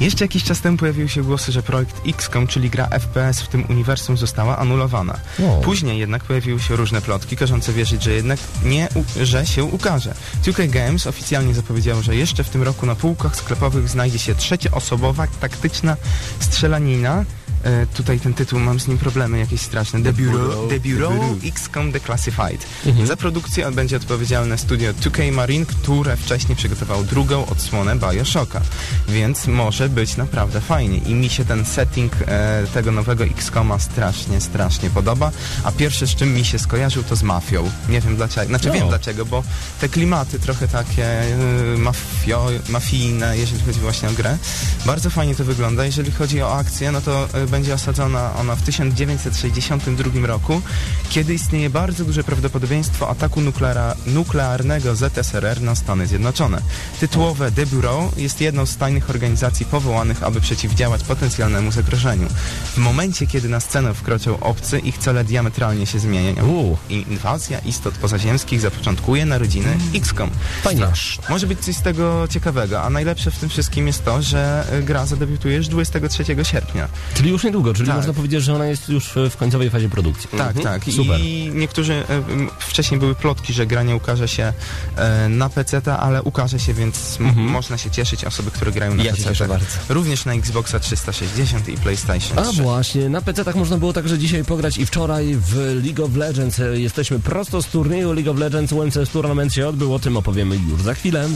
[0.00, 3.64] Jeszcze jakiś czas temu pojawiły się głosy, że projekt XCOM, czyli gra FPS w tym
[3.70, 5.18] uniwersum została anulowana.
[5.48, 5.60] O.
[5.60, 8.88] Później jednak pojawiły się różne plotki, każące wierzyć, że jednak nie,
[9.22, 10.14] że się ukaże.
[10.44, 15.26] 2K Games oficjalnie zapowiedziało, że jeszcze w tym roku na półkach sklepowych znajdzie się trzecioosobowa,
[15.40, 15.96] taktyczna
[16.40, 17.24] strzelanina.
[17.66, 20.02] E, tutaj ten tytuł, mam z nim problemy jakieś straszne.
[20.02, 22.66] The Bureau, The Bureau XCOM Declassified.
[23.04, 28.60] Za produkcję będzie odpowiedzialne studio 2K Marine, które wcześniej przygotowało drugą odsłonę Bioshocka.
[29.08, 30.98] Więc może być naprawdę fajnie.
[30.98, 35.30] I mi się ten setting e, tego nowego XCOMa strasznie, strasznie podoba.
[35.64, 37.70] A pierwsze, z czym mi się skojarzył, to z mafią.
[37.88, 38.46] Nie wiem dlaczego.
[38.46, 38.74] Znaczy No.
[38.74, 39.42] wiem dlaczego, bo
[39.80, 41.36] te klimaty trochę takie e,
[41.78, 44.38] mafio, mafijne, jeżeli chodzi właśnie o grę.
[44.86, 45.84] Bardzo fajnie to wygląda.
[45.84, 50.62] Jeżeli chodzi o akcję, no to e, będzie osadzona ona w 1962 roku,
[51.10, 56.62] kiedy istnieje bardzo duże prawdopodobieństwo ataku nukleara, nuklearnego ZSRR na Stany Zjednoczone.
[57.00, 62.28] Tytułowe The Bureau jest jedną z tajnych organizacji powołanych, aby przeciwdziałać potencjalnemu zagrożeniu.
[62.74, 66.76] W momencie, kiedy na scenę wkroczą obcy, ich cele diametralnie się zmieniają.
[66.88, 70.30] I inwazja istot pozaziemskich zapoczątkuje narodziny XCOM.
[70.62, 70.86] Fajnie.
[71.28, 74.82] Może być coś z tego ciekawego, a najlepsze w tym wszystkim jest to, że y,
[74.82, 76.88] gra zadebiutuje już 23 sierpnia.
[77.14, 77.96] Czyli już niedługo, czyli Tak.
[77.96, 80.28] można powiedzieć, że ona jest już w końcowej fazie produkcji.
[80.38, 80.82] Tak, tak.
[80.84, 81.20] Super.
[81.20, 84.52] I niektórzy, m, wcześniej były plotki, że gra nie ukaże się
[84.96, 89.02] e, na PC, ale ukaże się, więc m- można się cieszyć osoby, które grają na
[89.04, 89.28] Ja się PC.
[89.28, 89.66] cieszę bardzo.
[89.88, 92.62] Również na Xboxa 360 i PlayStation A 3.
[92.62, 96.60] właśnie, na PC tak można było także dzisiaj pograć i wczoraj w League of Legends.
[96.60, 98.72] E, Jesteśmy prosto z turnieju League of Legends.
[98.72, 101.28] UMCS Tournament się odbył, o tym opowiemy już za chwilę.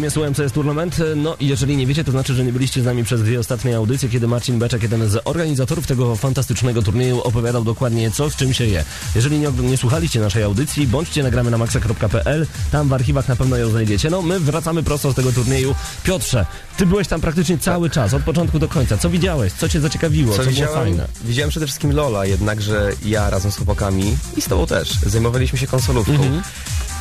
[0.00, 0.96] Czym jest UMCS Tournament?
[1.16, 3.76] No i jeżeli nie wiecie, to znaczy, że nie byliście z nami przez dwie ostatnie
[3.76, 8.54] audycje, kiedy Marcin Beczek, jeden z organizatorów tego fantastycznego turnieju, opowiadał dokładnie co z czym
[8.54, 8.84] się je.
[9.14, 13.56] Jeżeli nie, nie słuchaliście naszej audycji, bądźcie nagramy na maxa.pl, tam w archiwach na pewno
[13.56, 14.10] ją znajdziecie.
[14.10, 15.74] No my wracamy prosto z tego turnieju.
[16.02, 18.98] Piotrze, ty byłeś tam praktycznie cały czas, od początku do końca.
[18.98, 19.52] Co widziałeś?
[19.52, 20.36] Co cię zaciekawiło?
[20.36, 21.08] Co, Co było fajne?
[21.24, 25.66] Widziałem przede wszystkim Lola, jednakże ja razem z chłopakami i z tobą też zajmowaliśmy się
[25.66, 26.12] konsolówką.
[26.12, 26.42] Mhm.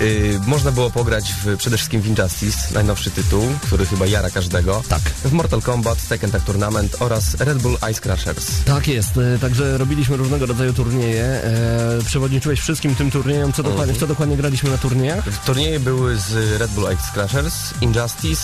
[0.01, 4.81] Y, można było pograć w, przede wszystkim w Injustice, najnowszy tytuł, który chyba jara każdego.
[4.89, 5.01] Tak.
[5.01, 8.47] W Mortal Kombat, Tekken Tag Tournament oraz Red Bull Ice Crashers.
[8.65, 11.23] Tak jest, e, także robiliśmy różnego rodzaju turnieje.
[11.23, 13.53] E, przewodniczyłeś wszystkim tym turniejom.
[13.53, 15.25] Co dokładnie, w co dokładnie graliśmy na turniejach?
[15.25, 18.43] W turnieje były z Red Bull Ice Crashers, Injustice,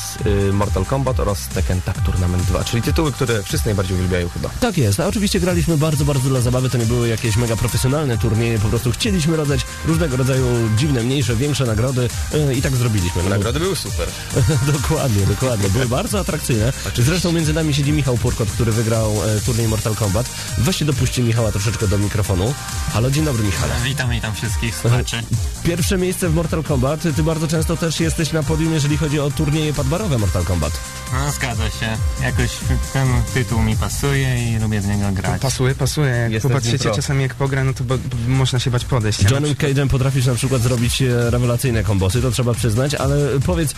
[0.50, 4.50] y, Mortal Kombat oraz Tekken Tag Tournament 2, czyli tytuły, które wszyscy najbardziej uwielbiają chyba.
[4.50, 8.18] Tak jest, a oczywiście graliśmy bardzo, bardzo dla zabawy, to nie były jakieś mega profesjonalne
[8.18, 10.46] turnieje, po prostu chcieliśmy rozdać różnego rodzaju
[10.78, 13.24] dziwne, mniejsze, większe nagrody e, i tak zrobiliśmy.
[13.24, 14.08] No, Nagrody były super.
[14.82, 16.74] dokładnie, dokładnie, były bardzo atrakcyjne.
[16.96, 20.26] Zresztą między nami siedzi Michał Purkot, który wygrał e, turniej Mortal Kombat.
[20.58, 22.54] Weźcie dopuśćcie Michała troszeczkę do mikrofonu.
[22.94, 23.74] Halo, dzień dobry Michale.
[23.84, 25.24] Witam, witam wszystkich słuchaczy.
[25.64, 29.32] Pierwsze miejsce w Mortal Kombat, ty bardzo często też jesteś na podium, jeżeli chodzi o
[29.32, 30.80] turnieje padbarowe Mortal Kombat.
[31.14, 31.98] No zgadza się.
[32.24, 32.52] Jakoś
[32.94, 35.42] ten tytuł mi pasuje i lubię z niego grać.
[35.42, 36.10] Pasuje, pasuje.
[36.10, 39.32] Jak Jestem popatrzycie czasami jak pogra, no to bo, bo można się bać podejść.
[39.32, 43.76] Johnem Cage'em potrafisz na przykład zrobić e, rewelacyjne kombosy, to trzeba przyznać, ale powiedz, e,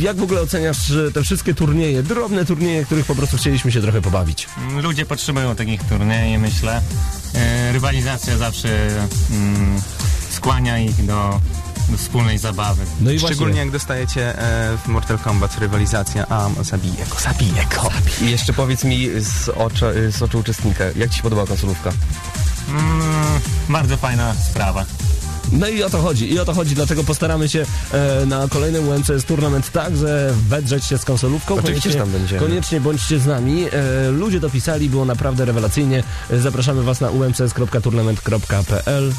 [0.00, 4.02] jak w ogóle oceniasz te wszystkie turnieje, drobne turnieje, których po prostu chcieliśmy się trochę
[4.02, 4.48] pobawić?
[4.82, 6.82] Ludzie potrzebują takich turniejów, myślę.
[7.34, 8.68] E, rywalizacja zawsze
[9.30, 9.80] mm,
[10.30, 11.40] skłania ich do,
[11.88, 12.82] do wspólnej zabawy.
[13.00, 17.66] No i Szczególnie właśnie, jak dostajecie e, w Mortal Kombat rywalizacja, a zabiję go, zabiję
[17.74, 17.90] go.
[18.26, 21.92] I jeszcze powiedz mi z, oczu, z oczu uczestnika, jak ci się podobała konsolówka?
[22.68, 24.84] Mm, bardzo fajna sprawa.
[25.52, 28.88] No i o to chodzi, i o to chodzi, dlatego postaramy się e, na kolejnym
[28.88, 31.54] UMCS Tournament także wedrzeć się z konsolówką.
[31.54, 32.40] Oczywiście, Koniecznie- że tam będziemy.
[32.40, 33.64] Koniecznie bądźcie z nami.
[33.72, 36.02] E, ludzie dopisali, było naprawdę rewelacyjnie.
[36.30, 39.12] E, zapraszamy was na umcs.tournament.pl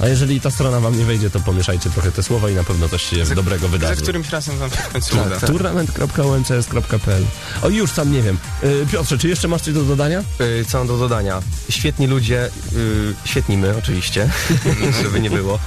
[0.00, 2.88] a jeżeli ta strona wam nie wejdzie, to pomieszajcie trochę te słowa i na pewno
[2.88, 4.02] coś się Za- dobrego Za wydarzy.
[4.02, 5.40] którymś razem wam się w końcu Tak, uda.
[5.40, 5.50] tak.
[5.50, 7.24] Tournament.umcs.pl
[7.62, 8.38] O już sam nie wiem.
[8.62, 10.24] E, Piotrze, czy jeszcze masz coś do dodania?
[10.40, 11.42] Yy, co mam do dodania?
[11.70, 14.30] Świetni ludzie, yy, świetni my oczywiście,
[15.02, 15.58] żeby nie było.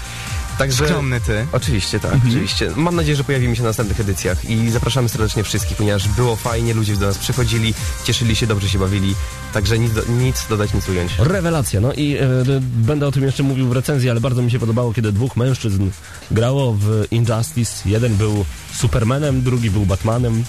[0.60, 0.86] Także...
[0.86, 1.48] Skromny ty.
[1.52, 2.72] Oczywiście, tak, oczywiście.
[2.76, 6.74] Mam nadzieję, że pojawimy się na następnych edycjach i zapraszamy serdecznie wszystkich, ponieważ było fajnie,
[6.74, 9.16] ludzie do nas przychodzili, cieszyli się, dobrze się bawili,
[9.54, 11.12] także nic, do, nic dodać, nic ująć.
[11.20, 12.28] Rewelacja, no i e,
[12.62, 15.90] będę o tym jeszcze mówił w recenzji, ale bardzo mi się podobało, kiedy dwóch mężczyzn
[16.32, 17.90] grało w Injustice.
[17.90, 20.44] Jeden był Supermanem, drugi był Batmanem.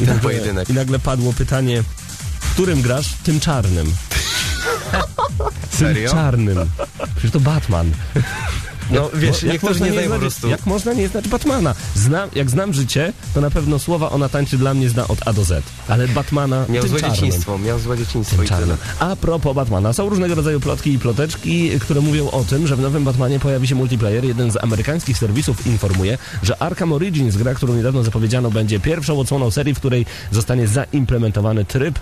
[0.00, 0.70] I Ten pojedynek.
[0.70, 1.82] I nagle padło pytanie,
[2.40, 3.14] w którym grasz?
[3.22, 3.86] Tym czarnym.
[5.70, 6.10] Tym Serio?
[6.10, 6.58] czarnym.
[7.16, 7.92] Przecież to Batman.
[8.90, 10.48] No wiesz, jak niektórzy można nie znają po znać, prostu.
[10.48, 11.74] Jak można nie znać Batmana?
[11.94, 15.32] Znam, jak znam życie, to na pewno słowa ona tańczy dla mnie zna od A
[15.32, 15.64] do Z.
[15.88, 17.16] Ale Batmana Miał złe czarnym.
[17.16, 18.42] dzieciństwo, miał złe dzieciństwo.
[18.98, 22.80] A propos Batmana, są różnego rodzaju plotki i ploteczki, które mówią o tym, że w
[22.80, 24.24] nowym Batmanie pojawi się multiplayer.
[24.24, 29.50] Jeden z amerykańskich serwisów informuje, że Arkham Origins, gra, którą niedawno zapowiedziano, będzie pierwszą odsłoną
[29.50, 31.98] serii, w której zostanie zaimplementowany tryb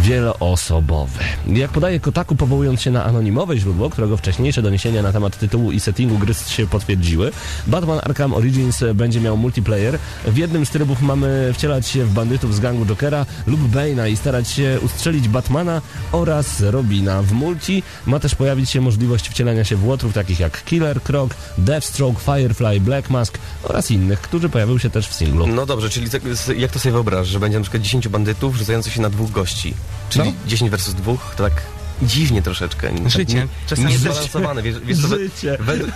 [0.00, 1.18] wieloosobowy.
[1.46, 5.80] Jak podaje Kotaku, powołując się na anonimowe źródło, którego wcześniejsze doniesienia na temat tytułu i
[5.80, 7.32] settingu gry się potwierdziły,
[7.66, 9.98] Batman Arkham Origins będzie miał multiplayer.
[10.26, 14.16] W jednym z trybów mamy wcielać się w bandytów z gangu Jokera lub Bane'a i
[14.16, 15.82] starać się ustrzelić Batmana
[16.12, 17.22] oraz Robina.
[17.22, 21.30] W multi ma też pojawić się możliwość wcielania się w łotrów takich jak Killer Croc,
[21.58, 25.46] Deathstroke, Firefly, Black Mask oraz innych, którzy pojawią się też w singlu.
[25.46, 26.06] No dobrze, czyli
[26.56, 29.74] jak to sobie wyobrażasz, że będzie na przykład 10 bandytów rzucających się na dwóch gości?
[30.10, 30.32] Czyli No.
[30.46, 31.62] 10 versus 2, to tak
[32.02, 32.88] dziwnie troszeczkę.
[32.90, 33.34] Tak Życie.
[33.34, 35.58] Nie, Czasami niezbalansowane, wiesz, wiesz co, we- Życie.
[35.60, 35.90] według,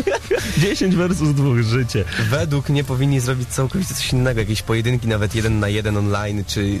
[0.58, 2.04] 10 versus 2 życie.
[2.30, 6.60] według mnie powinni zrobić całkowicie coś innego, jakieś pojedynki nawet jeden na jeden online, czy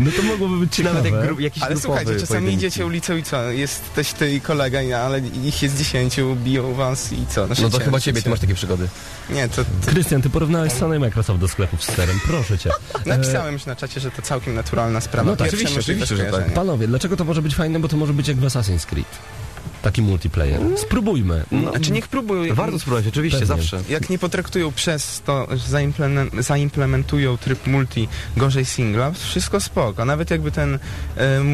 [0.00, 0.94] No to mogłoby być Czy ciekawe.
[0.98, 2.56] nawet jak gru, jakiś Ale słuchajcie, czasami pojedynki.
[2.56, 3.42] idziecie ulicą i co?
[3.50, 7.40] Jest też ty i kolega, ale ich jest dziesięciu, biją was i co?
[7.46, 8.88] No to życie, chyba ciebie, ty masz takie przygody.
[9.30, 12.70] Nie, to, to Krystian, ty porównałeś Sony Microsoft do sklepów z sterem, proszę cię.
[13.06, 15.30] napisałem już na czacie, że to całkiem naturalna sprawa.
[15.30, 16.52] No tak, oczywiście, oczywiście, że tak.
[16.52, 17.80] Panowie, dlaczego to może być fajne?
[17.80, 19.06] Bo to może być jak w Assassin's Creed.
[19.82, 20.60] Taki multiplayer.
[20.76, 21.44] Spróbujmy.
[21.52, 22.54] No, Znaczy niech próbują.
[22.54, 23.56] Warto spróbować, oczywiście, Pewnie.
[23.56, 23.80] zawsze.
[23.88, 25.48] Jak nie potraktują przez to,
[26.40, 30.04] zaimplementują tryb multi gorzej singla, wszystko spoko.
[30.04, 30.78] Nawet jakby ten,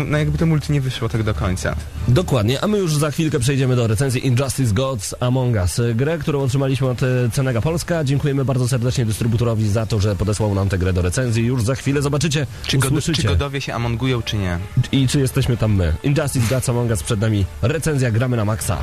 [0.06, 1.76] no jakby to multi nie wyszło tak do końca.
[2.08, 5.80] Dokładnie, a my już za chwilkę przejdziemy do recenzji Injustice Gods Among Us.
[5.94, 8.04] Grę, którą otrzymaliśmy od e, Cenega Polska.
[8.04, 11.44] Dziękujemy bardzo serdecznie dystrybutorowi za to, że podesłał nam tę grę do recenzji.
[11.46, 14.58] Już za chwilę zobaczycie, Czy, god- usłyszycie czy godowie się amongują, czy nie?
[14.92, 15.92] i czy jesteśmy tam my.
[16.02, 17.44] Injustice Gods Among Us przed nami.
[17.62, 18.80] Recenzja gramy na maksa.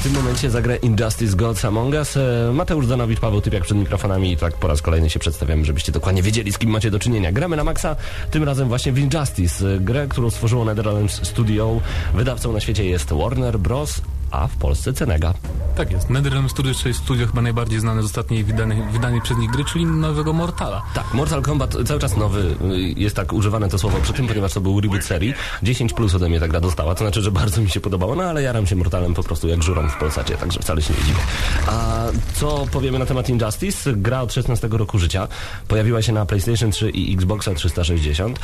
[0.00, 2.16] W tym momencie za grę Injustice Gods Among Us.
[2.16, 5.92] E, Mateusz Danowicz, Paweł Typiak przed mikrofonami i tak po raz kolejny się przedstawiamy, żebyście
[5.92, 7.32] dokładnie wiedzieli, z kim macie do czynienia.
[7.32, 7.96] Gramy na maksa,
[8.30, 11.80] tym razem właśnie w Injustice, e, grę, którą stworzyło Netherlands Studio.
[12.14, 15.34] Wydawcą na świecie jest Warner Bros., a w Polsce Cenega.
[15.76, 16.10] Tak jest.
[16.10, 19.86] NetherRealm Studios, czyli studio chyba najbardziej znane z ostatniej wydanej, wydanej przez nich gry, czyli
[19.86, 20.82] nowego Mortala.
[20.94, 22.40] Tak, Mortal Kombat cały czas nowy,
[22.72, 25.34] y, jest tak używane to słowo przy tym, ponieważ to był reboot serii.
[25.62, 28.22] 10 plus ode mnie ta gra dostała, to znaczy, że bardzo mi się podobało, no
[28.22, 31.20] ale jaram się Mortalem po prostu jak żuram w Polsacie, także wcale się nie dziwię.
[31.66, 33.92] A co powiemy na temat Injustice?
[33.96, 35.28] Gra od 16 roku życia,
[35.68, 38.40] pojawiła się na PlayStation 3 i Xboxa 360.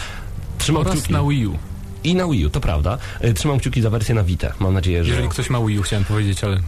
[0.59, 1.13] Trzymam Oraz kciuki.
[1.13, 1.59] na Wii U.
[2.07, 2.99] I na Wii U, to prawda.
[3.25, 4.53] Y, Trzymam kciuki za wersję na Vita.
[4.61, 5.11] Mam nadzieję, że...
[5.11, 6.61] Jeżeli ktoś ma Wii U, chciałem powiedzieć, ale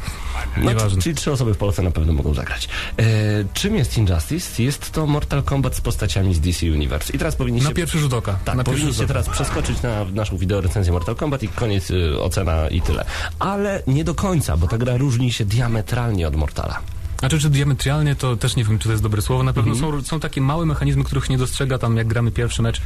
[0.56, 1.02] No, nieważne.
[1.02, 2.68] czyli trzy osoby w Polsce na pewno mogą zagrać.
[2.98, 3.02] E,
[3.54, 4.62] czym jest Injustice?
[4.62, 7.12] Jest to Mortal Kombat z postaciami z DC Universe.
[7.12, 7.68] I teraz powinniście...
[7.68, 8.38] Na pierwszy rzut oka.
[8.44, 12.80] Tak, na powinniście teraz przeskoczyć na naszą wideorecenzję Mortal Kombat i koniec y, ocena i
[12.80, 13.04] tyle.
[13.38, 16.80] Ale nie do końca, bo ta gra różni się diametralnie od Mortala.
[17.18, 19.42] Znaczy, czy diametralnie, to też nie wiem, czy to jest dobre słowo.
[19.42, 19.92] Na pewno Mhm.
[20.02, 22.80] są, są takie małe mechanizmy, których nie dostrzega tam, jak gramy pierwszy mecz.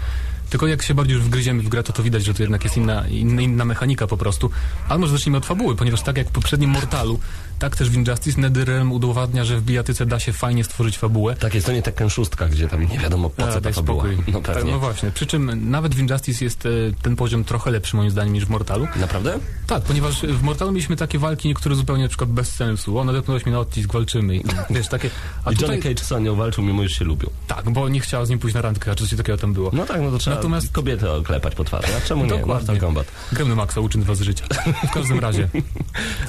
[0.53, 2.77] Tylko jak się bardziej już wgryziemy w grę, to to widać, że to jednak jest
[2.77, 4.51] inna, inna, inna mechanika po prostu.
[4.89, 7.19] Ale może zacznijmy od fabuły, ponieważ tak jak w poprzednim Mortalu,
[7.59, 11.37] tak też w Injustice NetherRealm udowadnia, że w bijatyce da się fajnie stworzyć fabułę.
[11.37, 14.05] Tak jest, to nie Tekken 6, gdzie tam nie wiadomo po co A, ta fabuła.
[14.05, 14.33] spokój.
[14.33, 15.11] No Tak, no właśnie.
[15.11, 16.69] Przy czym nawet w Injustice jest e,
[17.03, 18.89] ten poziom trochę lepszy moim zdaniem niż w Mortalu.
[18.97, 19.39] Naprawdę?
[19.67, 22.99] Tak, ponieważ w Mortalu mieliśmy takie walki niektóre zupełnie na przykład bez sensu.
[22.99, 24.37] O, nadepnąłeś mnie na odcisk, walczymy.
[24.37, 25.11] I, wiesz, takie...
[25.45, 25.69] A I tutaj...
[25.69, 27.31] Johnny Cage z Sonią walczył, mimo że się lubią.
[27.47, 29.71] Tak, bo nie chciała z nim pójść na randkę, a czy coś takiego tam było.
[29.73, 31.87] No tak, no to trzeba Natomiast- kobietę oklepać po twarzy.
[31.97, 32.31] A czemu nie?
[32.31, 32.77] Dokładnie.
[32.81, 33.07] Kombat.
[33.33, 34.45] Gramy na maksa, uczy was życia.
[34.89, 35.49] W każdym razie.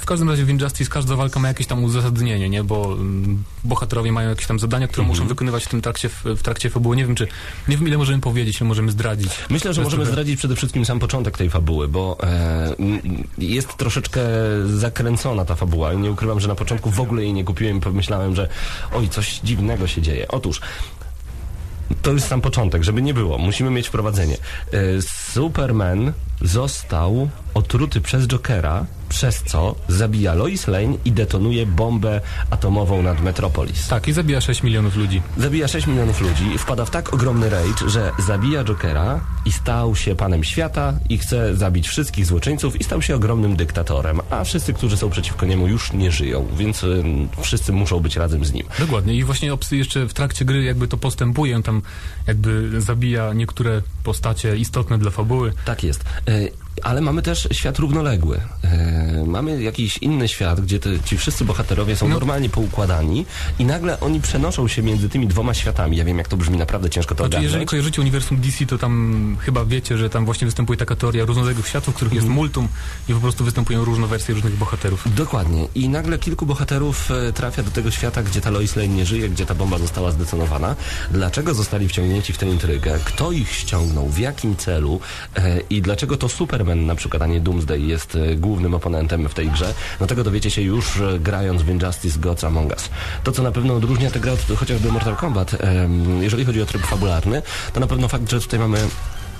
[0.02, 2.64] W każdym razie w Injustice każda walka ma jakieś tam uzasadnienie, nie?
[2.64, 5.18] Bo mm, bohaterowie mają jakieś tam zadania, które Mhm.
[5.18, 6.96] muszą wykonywać w tym trakcie, w, w trakcie fabuły.
[6.96, 7.28] Nie wiem, czy...
[7.68, 9.32] Nie wiem, ile możemy powiedzieć, ile możemy zdradzić.
[9.50, 13.00] Myślę, że możemy zdradzić przede wszystkim sam początek tej fabuły, bo e, m,
[13.38, 14.22] jest troszeczkę
[14.66, 15.94] zakręcona ta fabuła.
[15.94, 18.48] Nie ukrywam, że na początku w ogóle jej nie kupiłem i pomyślałem, że
[18.94, 20.28] oj, coś dziwnego się dzieje.
[20.28, 20.62] Otóż
[22.02, 23.38] to jest sam początek, żeby nie było.
[23.38, 24.38] Musimy mieć wprowadzenie.
[24.72, 33.02] E, Superman został otruty przez Jokera, przez co zabija Lois Lane i detonuje bombę atomową
[33.02, 33.88] nad Metropolis.
[33.88, 35.22] Tak, i zabija 6 milionów ludzi.
[35.38, 40.16] Zabija 6 milionów ludzi, wpada w tak ogromny rage, że zabija Jokera i stał się
[40.16, 44.98] panem świata i chce zabić wszystkich złoczyńców i stał się ogromnym dyktatorem, a wszyscy, którzy
[44.98, 47.04] są przeciwko niemu już nie żyją, więc y,
[47.42, 48.68] wszyscy muszą być razem z nim.
[48.80, 49.14] Dokładnie.
[49.14, 51.82] I właśnie Opsy jeszcze w trakcie gry jakby to postępuje, on tam
[52.28, 55.54] jakby zabija niektóre postacie istotne dla fabuły.
[55.66, 56.06] Tak jest.
[56.28, 56.48] uh,
[56.84, 58.38] Ale mamy też świat równoległy.
[58.38, 62.14] Y, Mamy jakiś inny świat, gdzie te, ci wszyscy bohaterowie są No.
[62.14, 63.26] normalnie poukładani
[63.60, 65.98] i nagle oni przenoszą się między tymi dwoma światami.
[65.98, 67.70] Ja wiem, jak to brzmi, naprawdę ciężko to Znaczy, jeżeli ogarnąć.
[67.70, 71.94] kojarzycie uniwersum DC, to tam chyba wiecie, że tam właśnie występuje taka teoria równoległych światów,
[71.94, 72.68] w których jest multum
[73.10, 75.16] i po prostu występują różne wersje różnych bohaterów.
[75.16, 75.68] Dokładnie.
[75.76, 79.30] I nagle kilku bohaterów e, trafia do tego świata, gdzie ta Lois Lane nie żyje,
[79.30, 80.76] gdzie ta bomba została zdetonowana.
[81.12, 83.00] Dlaczego zostali wciągnięci w tę intrygę?
[83.06, 84.10] Kto ich ściągnął?
[84.10, 85.00] W jakim celu?
[85.36, 86.30] E, I dlaczego to
[86.64, 89.74] Superman na przykład, a nie Doomsday jest e, głównym oponentem w tej grze?
[90.00, 92.90] No tego dowiecie się już e, grając w Injustice Gods Among Us.
[93.24, 95.56] To, co na pewno odróżnia tę grę od chociażby Mortal Kombat,
[96.22, 97.42] jeżeli chodzi o tryb fabularny,
[97.74, 98.78] to na pewno fakt, że tutaj mamy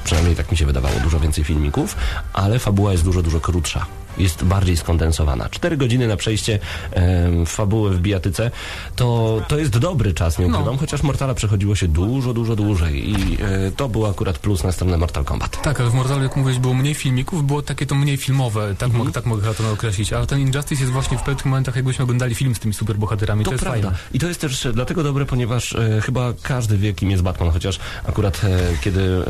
[0.04, 1.96] przynajmniej tak mi się wydawało, dużo więcej filmików,
[2.34, 3.86] ale fabuła jest dużo, dużo krótsza.
[4.18, 5.50] Jest bardziej skondensowana.
[5.50, 6.60] Cztery godziny na przejście
[6.92, 8.52] em, fabuły w bijatyce
[8.96, 10.78] to, to jest dobry czas, nie ukrywam, No.
[10.78, 14.98] chociaż Mortala przechodziło się dużo, dużo dłużej i e, to był akurat plus na stronę
[14.98, 15.62] Mortal Kombat.
[15.62, 18.84] Tak, ale w Mortalu, jak mówiłeś, było mniej filmików, było takie to mniej filmowe, tak,
[18.88, 18.98] Mhm.
[18.98, 22.36] mogę, tak mogę to określić, ale ten Injustice jest właśnie w pewnych momentach, jakbyśmy oglądali
[22.36, 23.82] film z tymi superbohaterami, to, To jest prawda.
[23.82, 23.98] fajne.
[24.14, 27.80] I to jest też dlatego dobre, ponieważ e, chyba każdy wie, kim jest Batman, chociaż
[28.08, 29.24] akurat e, kiedy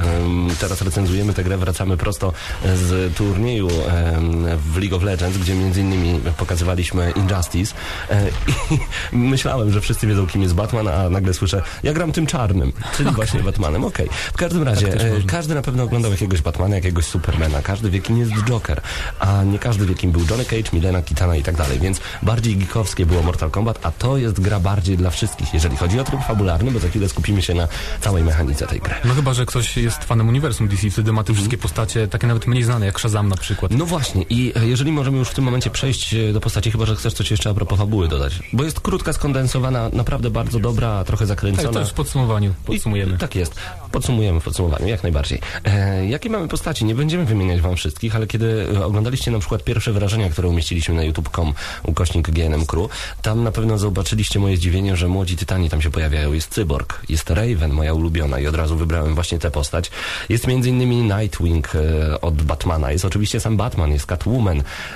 [0.60, 2.34] teraz recenzujemy tę grę, wracamy prosto
[2.76, 7.76] z turnieju em, w League of Legends, gdzie między innymi pokazywaliśmy Injustice
[8.10, 8.30] e,
[9.14, 12.74] i myślałem, że wszyscy wiedzą, kim jest Batman, a nagle słyszę, ja gram tym czarnym,
[12.98, 13.86] czyli właśnie Batmanem.
[13.86, 14.10] Okej.
[14.34, 18.00] W każdym razie, Tak e, każdy na pewno oglądał jakiegoś Batmana, jakiegoś Supermana, każdy wie,
[18.00, 18.82] kim jest Joker,
[19.20, 22.56] a nie każdy wie, kim był Johnny Cage, Milena Kitana i tak dalej, więc bardziej
[22.58, 26.22] geekowskie było Mortal Kombat, a to jest gra bardziej dla wszystkich, jeżeli chodzi o tryb
[26.22, 27.68] fabularny, bo za chwilę skupimy się na
[28.02, 28.96] całej mechanice tej gry.
[29.06, 32.48] No chyba, że ktoś jest fanem uniwersum DC, wtedy ma te wszystkie postacie, takie nawet
[32.48, 33.72] mniej znane, jak Shazam na przykład.
[33.72, 36.86] No właśnie i e, jeżeli możemy już w tym momencie przejść e, do postaci, chyba,
[36.86, 41.04] że chcesz coś jeszcze a propos fabuły dodać, bo jest krótka, skondensowana, naprawdę bardzo dobra,
[41.04, 41.70] trochę Tak, zakręcona.
[41.70, 43.16] to już w podsumowaniu, podsumujemy.
[43.16, 43.56] I, tak jest.
[43.92, 45.40] Podsumujemy w podsumowaniu, jak najbardziej.
[45.64, 46.86] E, jakie mamy postaci?
[46.86, 50.96] Nie będziemy wymieniać wam wszystkich, ale kiedy e, oglądaliście na przykład pierwsze wrażenia, które umieściliśmy
[50.96, 51.54] na youtube.com
[51.84, 52.90] ukośnik GNM Crew,
[53.22, 56.34] tam na pewno zobaczyliście moje zdziwienie, że młodzi tytani tam się pojawiają.
[56.34, 59.92] Jest Cyborg, jest Raven, moja ulubiona i od razu wybrałem właśnie tę postać.
[60.30, 64.53] Jest między innymi Nightwing e, od Batmana, jest oczywiście sam Batman, jest Catwoman.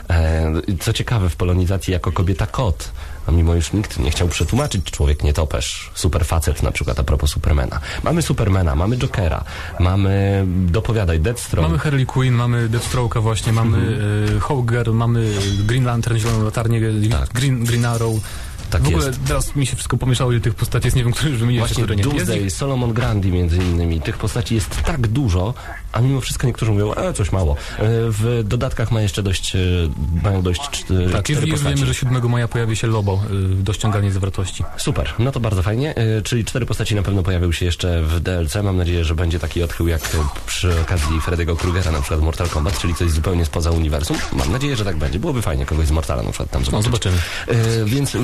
[0.09, 2.91] E, co ciekawe, w polonizacji jako kobieta kot.
[3.27, 7.31] A mimo już nikt nie chciał przetłumaczyć człowiek nietoperz, super facet na przykład a propos
[7.31, 7.79] Supermana.
[8.03, 9.43] Mamy Supermana, mamy Jokera,
[9.79, 11.67] mamy dopowiadaj Deathstroke.
[11.67, 14.37] Mamy Harley Quinn, mamy Deathstroke'a właśnie, mamy Mhm.
[14.37, 15.31] e, Hawk Girl, mamy
[15.65, 16.81] Green Lantern, Zieloną Latarnię,
[17.33, 18.13] Green, Green Arrow.
[18.69, 19.19] Tak w ogóle jest.
[19.27, 21.95] teraz mi się wszystko pomieszało, ile tych postaci jest, nie wiem, które już wymieniłeś, Właśnie
[21.95, 22.03] nie.
[22.03, 24.01] Jest Doomsday, ich- Solomon Grandi między innymi.
[24.01, 25.53] Tych postaci jest tak dużo,
[25.91, 27.53] a mimo wszystko niektórzy mówią, e, coś mało.
[27.53, 27.57] E,
[28.09, 29.59] W dodatkach ma jeszcze dość, e,
[30.23, 31.75] mają dość cz- Tak, cztery już, postaci.
[31.75, 34.63] wiemy, że 7 maja pojawi się Lobo y, do ściągania zawartości.
[34.77, 35.95] Super, no to bardzo fajnie.
[35.95, 38.55] E, Czyli cztery postaci na pewno pojawią się jeszcze w DLC.
[38.63, 40.07] Mam nadzieję, że będzie taki odchył jak e,
[40.45, 44.17] przy okazji Freddy'ego Krugera na przykład Mortal Kombat, czyli coś zupełnie spoza uniwersum.
[44.33, 45.19] Mam nadzieję, że tak będzie.
[45.19, 46.85] Byłoby fajnie kogoś z Mortala na przykład tam No, zobaczyć.
[46.85, 47.17] zobaczymy.
[47.81, 48.15] E, Więc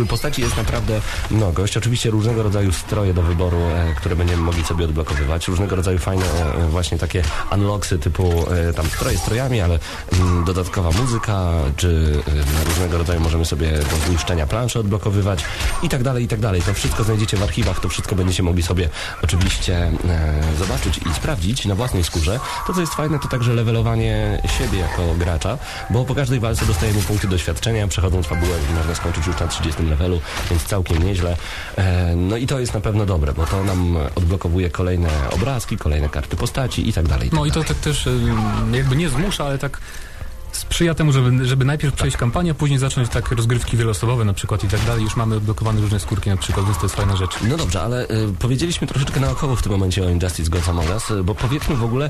[0.42, 1.78] jest naprawdę no gość.
[1.78, 5.48] Oczywiście różnego rodzaju stroje do wyboru, e, które będziemy mogli sobie odblokowywać.
[5.48, 9.80] Różnego rodzaju fajne e, właśnie takie unlocksy typu e, tam stroje strojami, ale
[10.14, 12.20] mm, dodatkowa muzyka, czy
[12.66, 15.44] różnego rodzaju możemy sobie do zniszczenia planszy odblokowywać
[15.84, 16.62] i tak dalej, i tak dalej.
[16.62, 18.90] To wszystko znajdziecie w archiwach, to wszystko będziecie mogli sobie
[19.24, 19.92] oczywiście
[20.60, 22.40] zobaczyć i sprawdzić na własnej skórze.
[22.68, 25.58] To, co jest fajne, to także levelowanie siebie jako gracza,
[25.90, 30.22] bo po każdej walce dostajemy punkty doświadczenia, przechodząc fabułę można skończyć już na 30 levelu,
[30.50, 31.38] więc całkiem nieźle.
[31.78, 36.10] E, no i to jest na pewno dobre, bo to nam odblokowuje kolejne obrazki, kolejne
[36.10, 37.30] karty postaci i tak dalej.
[37.30, 38.20] tak No i to tak też y,
[38.72, 39.82] jakby nie zmusza, ale tak
[40.52, 44.64] sprzyja temu, żeby, żeby najpierw przejść kampanię, a później zacząć tak rozgrywki wieloosobowe na przykład
[44.64, 45.04] i tak dalej.
[45.04, 47.32] Już mamy odblokowane różne skórki na przykład, więc to jest fajna rzecz.
[47.48, 48.08] No dobrze, ale y,
[48.40, 52.10] powiedzieliśmy troszeczkę naokoło w tym momencie o Injustice Among Us, bo powiedzmy w ogóle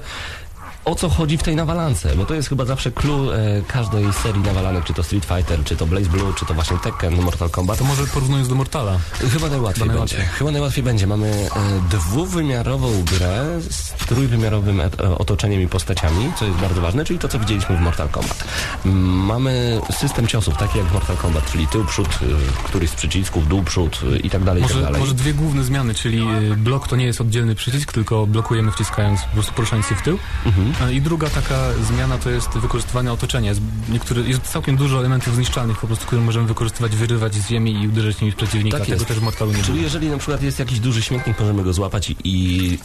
[0.86, 4.42] o co chodzi w tej nawalance, bo to jest chyba zawsze clue e, każdej serii
[4.42, 7.78] nawalanek, czy to Street Fighter, czy to Blaze Blue, czy to właśnie Tekken, Mortal Kombat.
[7.78, 9.00] To może porównując do Mortala.
[9.34, 10.18] Chyba najłatwiej Chyba będzie.
[10.18, 11.08] Chyba najłatwiej będzie.
[11.08, 11.50] Mamy e,
[11.90, 17.28] dwuwymiarową grę z trójwymiarowym e, e, otoczeniem i postaciami, co jest bardzo ważne, czyli to,
[17.28, 18.44] co widzieliśmy w Mortal Kombat.
[18.86, 23.64] Mamy system ciosów, taki jak Mortal Kombat, czyli tył, przód, e, któryś z przycisków, dół,
[23.64, 25.00] przód e, i tak dalej, i tak Może, dalej.
[25.02, 26.22] może dwie główne zmiany, czyli
[26.52, 30.02] y, blok to nie jest oddzielny przycisk, tylko blokujemy wciskając, po prostu poruszając się w
[30.02, 30.20] tył.
[30.46, 30.73] Mhm.
[30.82, 33.50] A I druga taka zmiana to jest wykorzystywanie otoczenia.
[33.50, 33.62] Jest,
[34.26, 38.22] jest całkiem dużo elementów zniszczalnych po prostu, które możemy wykorzystywać, wyrywać z ziemi i uderzyć
[38.22, 38.78] nimi w przeciwnika.
[38.78, 39.84] Tak Tego też w nie Czyli było.
[39.84, 42.80] jeżeli na przykład jest jakiś duży śmietnik, możemy go złapać i, i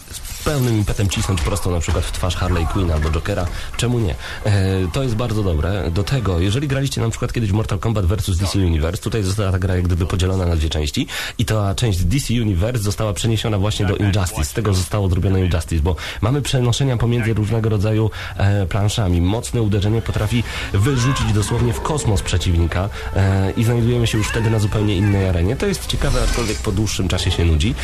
[0.49, 3.46] pełnym impetem cisnąć prosto na przykład w twarz Harley Quinn albo Jokera.
[3.76, 4.14] Czemu nie?
[4.44, 4.55] E,
[4.92, 5.90] to jest bardzo dobre.
[5.90, 9.59] Do tego, jeżeli graliście na przykład kiedyś Mortal Kombat vs DC Universe, tutaj została ta
[9.59, 11.07] gra jak gdyby podzielona na dwie części
[11.38, 14.44] i ta część DC Universe została przeniesiona właśnie do Injustice.
[14.44, 19.20] Z tego zostało zrobione Injustice, bo mamy przenoszenia pomiędzy różnego rodzaju e, planszami.
[19.20, 24.59] Mocne uderzenie potrafi wyrzucić dosłownie w kosmos przeciwnika e, i znajdujemy się już wtedy na
[24.59, 25.57] zupełnie innej arenie.
[25.57, 27.74] To jest ciekawe, aczkolwiek po dłuższym czasie się nudzi,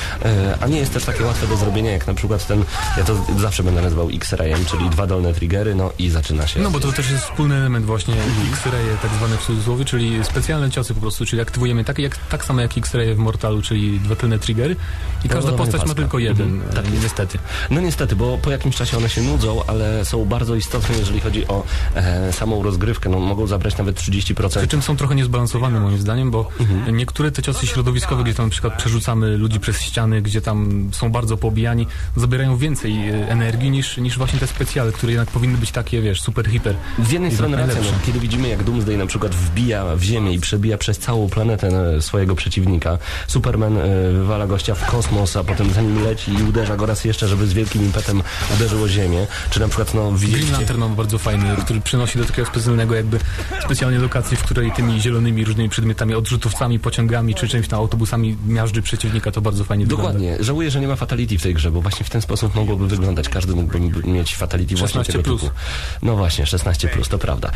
[0.60, 2.53] a nie jest też takie łatwe do zrobienia, jak na przykład ten,
[2.96, 6.60] ja to zawsze będę nazywał X-Rayem, czyli dwa dolne triggery, no i zaczyna się.
[6.60, 8.14] No bo to też jest wspólny element właśnie
[8.52, 12.44] X-raye tak zwane w cudzysłowie, czyli specjalne ciosy po prostu, czyli aktywujemy tak, jak, tak
[12.44, 14.76] samo jak X-raye w Mortalu, czyli dwa tylne triggery
[15.24, 17.02] i każda postać ma tylko jeden, Mhm, tak e, jest.
[17.02, 17.38] niestety.
[17.70, 21.48] No niestety, bo po jakimś czasie one się nudzą, ale są bardzo istotne, jeżeli chodzi
[21.48, 23.10] o e, samą rozgrywkę.
[23.10, 24.58] No, mogą zabrać nawet 30%.
[24.58, 26.96] Przy czym są trochę niezbalansowane moim zdaniem, bo Mhm.
[26.96, 31.12] niektóre te ciosy środowiskowe, gdzie tam na przykład przerzucamy ludzi przez ściany, gdzie tam są
[31.12, 31.86] bardzo poobijani,
[32.16, 36.20] zabierają więcej e, energii niż, niż właśnie te specjale, które jednak powinny być takie, wiesz,
[36.20, 36.76] super, hiper.
[37.06, 40.40] Z jednej strony racja, no, kiedy widzimy jak Doomsday na przykład wbija w ziemię i
[40.40, 45.72] przebija przez całą planetę e, swojego przeciwnika, Superman e, wywala gościa w kosmos, a potem
[45.72, 48.22] za nim leci i uderza go raz jeszcze, żeby z wielkim impetem
[48.56, 49.26] uderzyło ziemię.
[49.50, 50.52] Czy na przykład, no Green widzieliście...
[50.52, 53.18] Lantern mam bardzo fajny, który przynosi do takiego specjalnego jakby
[53.64, 58.82] specjalnej lokacji, w której tymi zielonymi różnymi przedmiotami, odrzutowcami, pociągami czy czymś tam autobusami miażdży
[58.82, 60.12] przeciwnika, to bardzo fajnie wygląda.
[60.12, 60.44] Dokładnie.
[60.44, 63.28] Żałuję, że nie ma fatality w tej grze, bo właśnie w ten sposób mogłoby wyglądać.
[63.28, 65.40] Każdy mógłby mieć fatality właśnie 16 tego plus.
[65.40, 65.54] typu.
[66.02, 67.50] No właśnie, 16 plus, to prawda.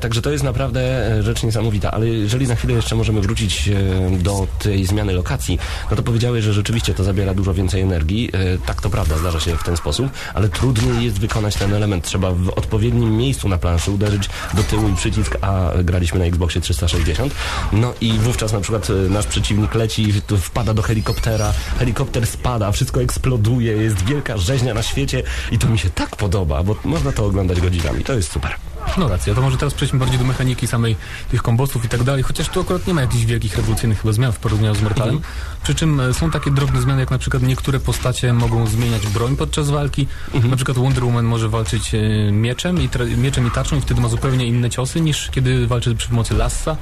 [0.00, 0.82] Także to jest naprawdę
[1.22, 3.74] rzecz niesamowita, ale jeżeli na chwilę jeszcze możemy wrócić e,
[4.18, 5.58] do tej zmiany lokacji,
[5.90, 8.30] no to powiedziałeś, że rzeczywiście to zabiera dużo więcej energii.
[8.32, 12.04] E, tak to prawda, zdarza się w ten sposób, ale trudniej jest wykonać ten element.
[12.04, 16.60] Trzeba w odpowiednim miejscu na planszy uderzyć do tyłu i przycisk, a graliśmy na Xboxie
[16.60, 17.34] 360.
[17.72, 23.02] No i wówczas na przykład e, nasz przeciwnik leci, wpada do helikoptera, helikopter spada, wszystko
[23.02, 27.26] eksploduje, jest wielka rzeźnia na świecie i to mi się tak podoba, bo można to
[27.26, 28.04] oglądać godzinami.
[28.04, 28.56] To jest super.
[28.98, 30.96] No racja, to może teraz przejdźmy bardziej do mechaniki samej
[31.30, 34.32] tych kombosów i tak dalej, chociaż tu akurat nie ma jakichś wielkich rewolucyjnych chyba zmian
[34.32, 35.20] w porównaniu z Mortalem.
[35.62, 39.36] Przy czym e, są takie drobne zmiany, jak na przykład niektóre postacie mogą zmieniać broń
[39.36, 40.06] podczas walki.
[40.50, 41.98] Na przykład Wonder Woman może walczyć e,
[42.32, 45.94] mieczem i, tra- mieczem i tarczą i wtedy ma zupełnie inne ciosy niż kiedy walczy
[45.94, 46.76] przy pomocy lassa.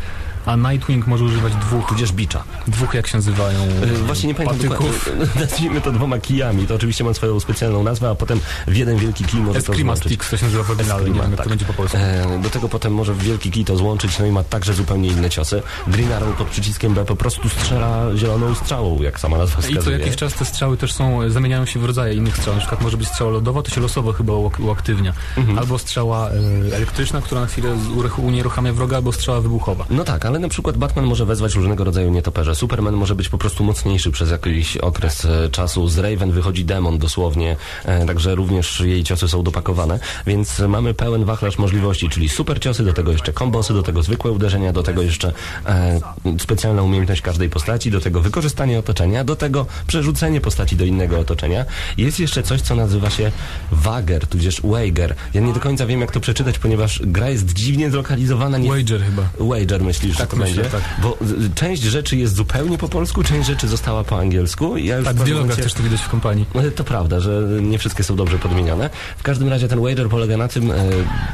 [0.47, 2.45] A Nightwing może używać dwóch, Tudzież bicza.
[2.67, 5.11] dwóch jak się nazywają, E, Właśnie nie pamiętam patyków.
[5.41, 6.67] Nazwijmy to dwoma kijami.
[6.67, 9.93] To oczywiście ma swoją specjalną nazwę, a potem w jeden wielki kij może to Eskrima
[9.97, 10.13] złączyć.
[10.13, 11.43] Stick, to się nazywa w oryginale, nie wiem tak.
[11.45, 11.97] to będzie po polsku.
[12.01, 15.09] E, Do tego potem może w wielki kij to złączyć, no i ma także zupełnie
[15.09, 15.63] inne ciosy.
[15.87, 19.69] Green Arrow pod przyciskiem B po prostu strzela zieloną strzałą, jak sama nazwa I co
[19.69, 19.99] wskazuje.
[19.99, 22.55] jakiś czas te strzały też są, zamieniają się w rodzaje innych strzał.
[22.55, 25.13] Na przykład może być strzała lodowa, to się losowo chyba uak- uaktywnia.
[25.37, 25.59] Mhm.
[25.59, 27.77] Albo strzała e, elektryczna, która na chwilę
[28.19, 29.85] unieruchamia wroga, albo strzała wybuchowa.
[29.91, 32.55] No tak, ale na przykład Batman może wezwać różnego rodzaju nietoperze.
[32.55, 35.89] Superman może być po prostu mocniejszy przez jakiś okres e, czasu.
[35.89, 41.25] Z Raven wychodzi demon dosłownie, e, także również jej ciosy są dopakowane, więc mamy pełen
[41.25, 45.03] wachlarz możliwości, czyli super ciosy, do tego jeszcze kombosy, do tego zwykłe uderzenia, do tego
[45.03, 45.33] jeszcze
[45.67, 46.01] e,
[46.39, 51.65] specjalna umiejętność każdej postaci, do tego wykorzystanie otoczenia, do tego przerzucenie postaci do innego otoczenia.
[51.99, 53.33] Jest jeszcze coś, co nazywa się
[53.73, 55.15] Wager, tudzież Wager.
[55.35, 58.59] Ja nie do końca wiem, jak to przeczytać, ponieważ gra jest dziwnie zlokalizowana.
[58.59, 59.23] Nie Wager chyba.
[59.39, 60.71] Wager myślisz, Tak myślę, będzie?
[60.71, 60.81] tak.
[61.03, 61.17] Bo
[61.47, 64.77] y, część rzeczy jest zupełnie po polsku, część rzeczy została po angielsku.
[64.77, 66.47] Ja już Tak, w dialogach momencie- też to widać w kompanii.
[66.55, 68.91] no, To prawda, że nie wszystkie są dobrze podmienione.
[69.19, 70.75] W każdym razie ten wager polega na tym, e,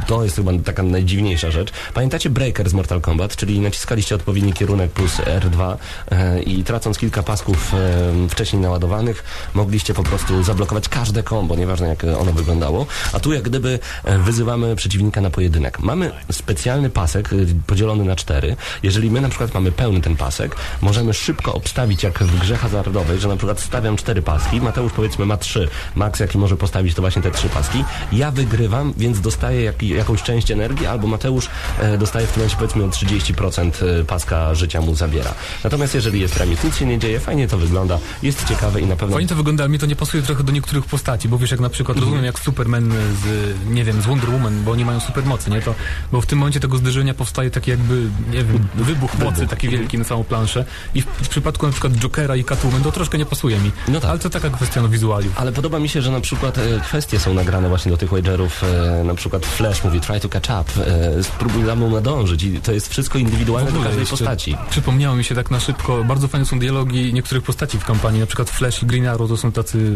[0.07, 1.71] to jest chyba taka najdziwniejsza rzecz.
[1.95, 5.77] Pamiętacie Breaker z Mortal Kombat, czyli naciskaliście odpowiedni kierunek plus R2
[6.11, 9.25] e, i tracąc kilka pasków e, wcześniej naładowanych,
[9.55, 12.87] mogliście po prostu zablokować każde kombo, nieważne jak ono wyglądało.
[13.13, 13.79] A tu jak gdyby
[14.25, 15.79] wyzywamy przeciwnika na pojedynek.
[15.81, 17.31] Mamy specjalny pasek
[17.67, 18.57] podzielony na cztery.
[18.83, 23.19] Jeżeli my na przykład mamy pełny ten pasek, możemy szybko obstawić jak w grze hazardowej,
[23.19, 27.03] że na przykład stawiam cztery paski, Mateusz powiedzmy ma trzy, Max jaki może postawić to
[27.03, 27.85] właśnie te trzy paski.
[28.13, 31.49] Ja wygrywam, więc dostaję jak, jakąś część energii, albo Mateusz
[31.79, 35.35] e, dostaje w tym momencie powiedzmy o 30% paska życia mu zabiera.
[35.65, 38.97] Natomiast jeżeli jest remis, nic się nie dzieje, fajnie to wygląda, jest ciekawe i na
[38.97, 39.15] pewno...
[39.15, 41.61] Fajnie to wygląda, ale mi to nie pasuje trochę do niektórych postaci, bo wiesz, jak
[41.61, 45.51] na przykład rozumiem jak Superman z, nie wiem, z Wonder Woman, bo oni mają supermocy,
[45.51, 45.61] nie?
[45.61, 45.75] To,
[46.13, 49.99] bo w tym momencie tego zderzenia powstaje taki jakby, nie wiem, wybuch mocy taki wielki
[49.99, 50.65] na całą planszę
[50.95, 53.73] i w, w przypadku na przykład Jokera i Catwoman to troszkę nie pasuje mi.
[53.89, 54.11] No tak.
[54.11, 55.33] Ale to taka kwestia no, wizualiów.
[55.41, 58.65] Ale podoba mi się, że na przykład e, kwestie są nagrane właśnie do tych wagerów.
[59.01, 60.85] E, na przykład Flash mówi try to catch up,
[61.19, 64.57] e, spróbuj za mną nadążyć i to jest wszystko indywidualne do każdej jeszcze postaci.
[64.71, 68.27] Przypomniało mi się tak na szybko, bardzo fajne są dialogi niektórych postaci w kampanii, na
[68.27, 69.95] przykład Flash i Green Arrow to są tacy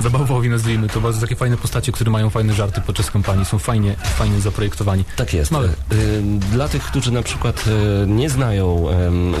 [0.00, 3.96] zabawowi nazwijmy to, bardzo takie fajne postacie, które mają fajne żarty podczas kampanii, są fajnie,
[4.04, 5.04] fajnie zaprojektowani.
[5.16, 5.50] Tak jest.
[5.50, 7.64] No ale- Y, Dla tych, którzy na przykład
[8.02, 8.86] y, nie znają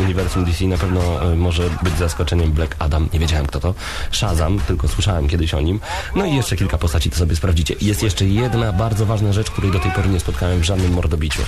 [0.04, 3.08] uniwersum DC, na pewno y, może być zaskoczeniem Black Adam.
[3.12, 3.74] Nie wiedziałem kto to.
[4.10, 5.80] Shazam, tylko słyszałem kiedyś o nim.
[6.16, 7.74] No i jeszcze kilka postaci, to sobie sprawdzicie.
[7.80, 11.42] Jest jeszcze jedna bardzo ważna rzecz, której do tej pory nie spotkałem w żadnym mordobiciu.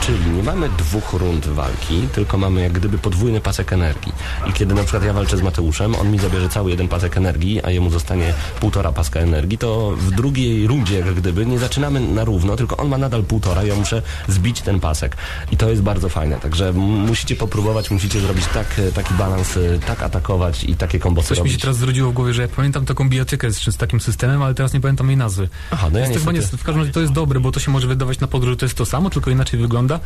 [0.00, 4.12] Czyli nie mamy dwóch rund walki, tylko mamy jak gdyby podwójny pasek energii.
[4.46, 7.60] I kiedy na przykład ja walczę z Mateuszem, on mi zabierze cały jeden pasek energii,
[7.64, 12.24] a jemu zostanie półtora paska energii, to w drugiej rundzie jak gdyby nie zaczynamy na
[12.24, 15.16] równo, tylko on ma nadal półtora, ja muszę zbić ten pasek.
[15.50, 19.56] I to jest bardzo fajne, także m- musicie popróbować, musicie zrobić tak, e, taki balans,
[19.56, 21.52] e, tak atakować i takie kombosy Coś mi robić.
[21.52, 24.54] się teraz zrodziło w głowie, że ja pamiętam taką bijatykę z, z takim systemem, ale
[24.54, 25.48] teraz nie pamiętam jej nazwy.
[25.70, 26.56] Aha, no ja Jest chyba niestety...
[26.56, 28.56] nie, w każdym razie to jest dobre, bo to się może wydawać na podróż, że
[28.56, 30.00] to jest to samo, tylko inaczej wygląda.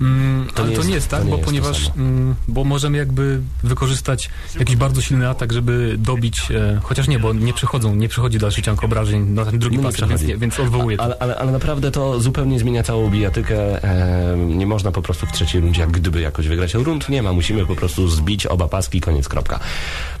[0.00, 2.64] Mm, To ale nie to jest- nie jest tak, nie bo jest ponieważ mm, bo
[2.64, 7.94] możemy jakby wykorzystać jakiś bardzo silny atak, żeby dobić, e, chociaż nie, bo nie przychodzą,
[7.94, 10.26] nie przychodzi dalszy ciąg obrażeń na ten drugi pasek, więc, przechodzi.
[10.26, 11.02] nie, więc odwołuję to.
[11.04, 13.84] Ale, ale, ale naprawdę to zupełnie zmienia całą bijatykę.
[13.84, 16.74] E, nie można po prostu w trzeciej rundzie jak gdyby jakoś wygrać.
[16.74, 19.60] Rund nie ma, musimy po prostu zbić oba paski, koniec, kropka.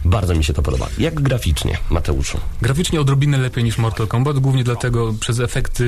[0.04, 0.88] Bardzo mi się to podoba.
[0.98, 2.40] Jak graficznie, Mateuszu?
[2.62, 5.84] Graficznie odrobinę lepiej niż Mortal Kombat, głównie dlatego przez efekty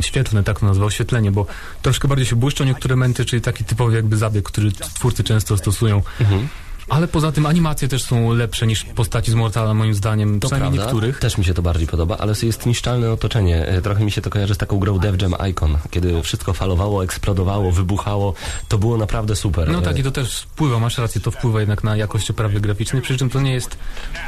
[0.00, 1.46] świetlne, tak to nazwał, oświetlenie, bo
[1.82, 6.02] troszkę bardziej się błyszczą niektóre momenty, czyli taki typowy jakby zabieg, który twórcy często stosują.
[6.20, 6.48] Mhm.
[6.88, 10.72] Ale poza tym animacje też są lepsze niż postaci z Mortala, moim zdaniem, To przynajmniej
[10.78, 11.18] prawda, niektórych.
[11.18, 13.66] też mi się to bardziej podoba, ale jest niszczalne otoczenie.
[13.66, 17.04] E, Trochę mi się to kojarzy z taką grą Dev Jam Icon, kiedy wszystko falowało,
[17.04, 18.34] eksplodowało, wybuchało.
[18.68, 19.68] To było naprawdę super.
[19.70, 22.60] No E, tak, i to też wpływa, masz rację, to wpływa jednak na jakość oprawy
[22.60, 23.78] graficznej, przy czym to nie jest,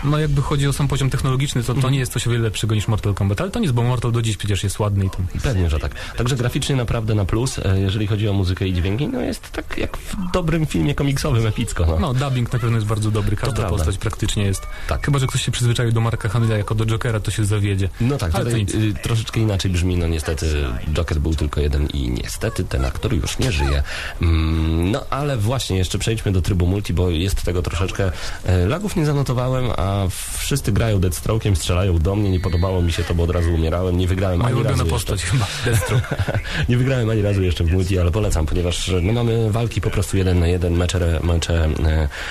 [0.05, 2.75] no jakby chodzi o sam poziom technologiczny, to, to nie jest coś o wiele lepszego
[2.75, 5.11] niż Mortal Kombat, ale to nie jest, bo Mortal do dziś przecież jest ładny i
[5.11, 5.27] tam.
[5.43, 5.93] Pewnie, że tak.
[6.17, 9.79] Także graficznie naprawdę na plus, e, jeżeli chodzi o muzykę i dźwięki, no jest tak
[9.79, 11.87] jak w dobrym filmie komiksowym epicko.
[11.87, 11.99] No.
[12.01, 14.67] No, dubbing dźwięk na pewno jest bardzo dobry, każda postać praktycznie jest.
[14.89, 15.05] Tak.
[15.05, 17.89] Chyba, że ktoś się przyzwyczaił do Marka Hamilla jako do Jokera, to się zawiedzie.
[18.01, 22.11] No tak, Ale tutaj y, troszeczkę inaczej brzmi, no niestety Joker był tylko jeden i
[22.11, 23.83] niestety ten aktor już nie żyje.
[24.23, 28.13] Mm, no ale właśnie, jeszcze przejdźmy do trybu multi, bo jest tego troszeczkę.
[28.45, 30.07] E, lagów nie zanotowałem, a
[30.39, 33.99] wszyscy grają Deathstroke'iem, strzelają do mnie, nie podobało mi się to, bo od razu umierałem,
[33.99, 35.37] nie wygrałem Moja ani razu postać jeszcze.
[35.37, 36.17] chyba, Deathstroke.
[36.69, 40.17] nie wygrałem ani razu jeszcze w multi, ale polecam, ponieważ no, mamy walki po prostu
[40.17, 41.69] jeden na jeden, mecze, mecze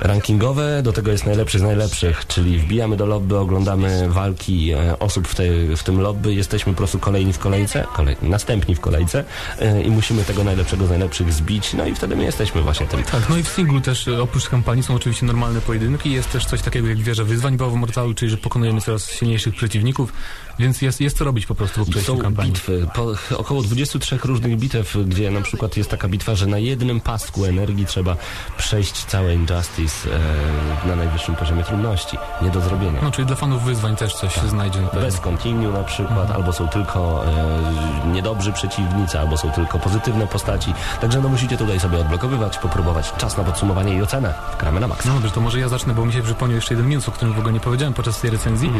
[0.00, 5.28] rankingowe, do tego jest najlepszy z najlepszych, czyli wbijamy do lobby, oglądamy walki e, osób
[5.28, 9.24] w, tej, w tym lobby, jesteśmy po prostu kolejni w kolejce, kolej, następni w kolejce
[9.58, 13.02] e, i musimy tego najlepszego z najlepszych zbić, no i wtedy my jesteśmy właśnie tym.
[13.02, 16.46] Tak, no i w singlu też e, oprócz kampanii są oczywiście normalne pojedynki, jest też
[16.46, 20.12] coś takiego jak wieża wyzwań w Mortalu, czyli że pokonujemy coraz silniejszych przeciwników,
[20.58, 22.52] więc jest, jest co robić po prostu po przejściu kampanii.
[22.52, 27.00] bitwy, po, około 23 różnych bitew, gdzie na przykład jest taka bitwa, że na jednym
[27.00, 28.16] pasku energii trzeba
[28.58, 32.18] przejść całe Injustice e, na najwyższym poziomie trudności.
[32.42, 33.00] Nie do zrobienia.
[33.02, 34.88] No, czyli dla fanów wyzwań też coś się znajdzie na.
[35.00, 40.74] Bez continue na przykład, albo są tylko e, niedobrzy przeciwnicy, albo są tylko pozytywne postaci.
[41.00, 43.12] Także no musicie tutaj sobie odblokowywać, popróbować.
[43.18, 44.34] Czas na podsumowanie i ocenę.
[44.60, 45.08] Gramy na maksa.
[45.08, 47.34] No dobrze, to może ja zacznę, bo mi się przypomniał jeszcze jeden minus, o którym
[47.34, 48.72] w ogóle nie powiedziałem podczas tej recenzji.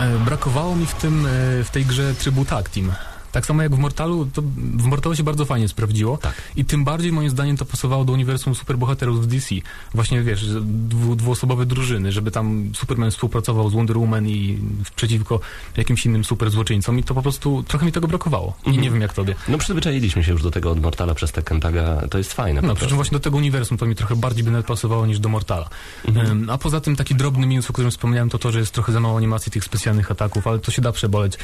[0.00, 1.30] E, brakowało mi w tym, e,
[1.64, 2.92] w tej grze trybu tag team.
[3.32, 6.16] Tak samo jak w Mortalu, to w Mortalu się bardzo fajnie sprawdziło.
[6.16, 6.34] Tak.
[6.56, 9.54] I tym bardziej moim zdaniem to pasowało do uniwersum superbohaterów w DC.
[9.94, 14.58] Właśnie wiesz, dwu, dwuosobowe drużyny, żeby tam Superman współpracował z Wonder Woman i
[14.96, 15.40] przeciwko
[15.76, 18.54] jakimś innym super złoczyńcom i to po prostu trochę mi tego brakowało.
[18.66, 19.34] I nie wiem jak tobie.
[19.48, 22.08] No przyzwyczailiśmy się już do tego od Mortala przez Tekken Taga.
[22.10, 22.62] To jest fajne.
[22.62, 25.18] No, przy czym właśnie do tego uniwersum to mi trochę bardziej by nawet pasowało niż
[25.18, 25.68] do Mortala.
[26.08, 26.50] Mhm.
[26.50, 29.00] A poza tym taki drobny minus, o którym wspomniałem, to to, że jest trochę za
[29.00, 31.38] mało animacji tych specjalnych ataków, ale to się da przeboleć.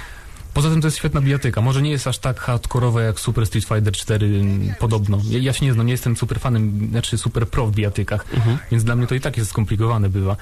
[0.59, 1.61] Poza tym to jest świetna bijatyka.
[1.61, 5.19] Może nie jest aż tak hardkorowa jak Super Street Fighter 4 m, podobno.
[5.31, 8.59] Ja, ja się nie znam, nie jestem super fanem, znaczy super pro w bijatykach, Mhm.
[8.71, 10.37] więc dla mnie to i tak jest skomplikowane bywa.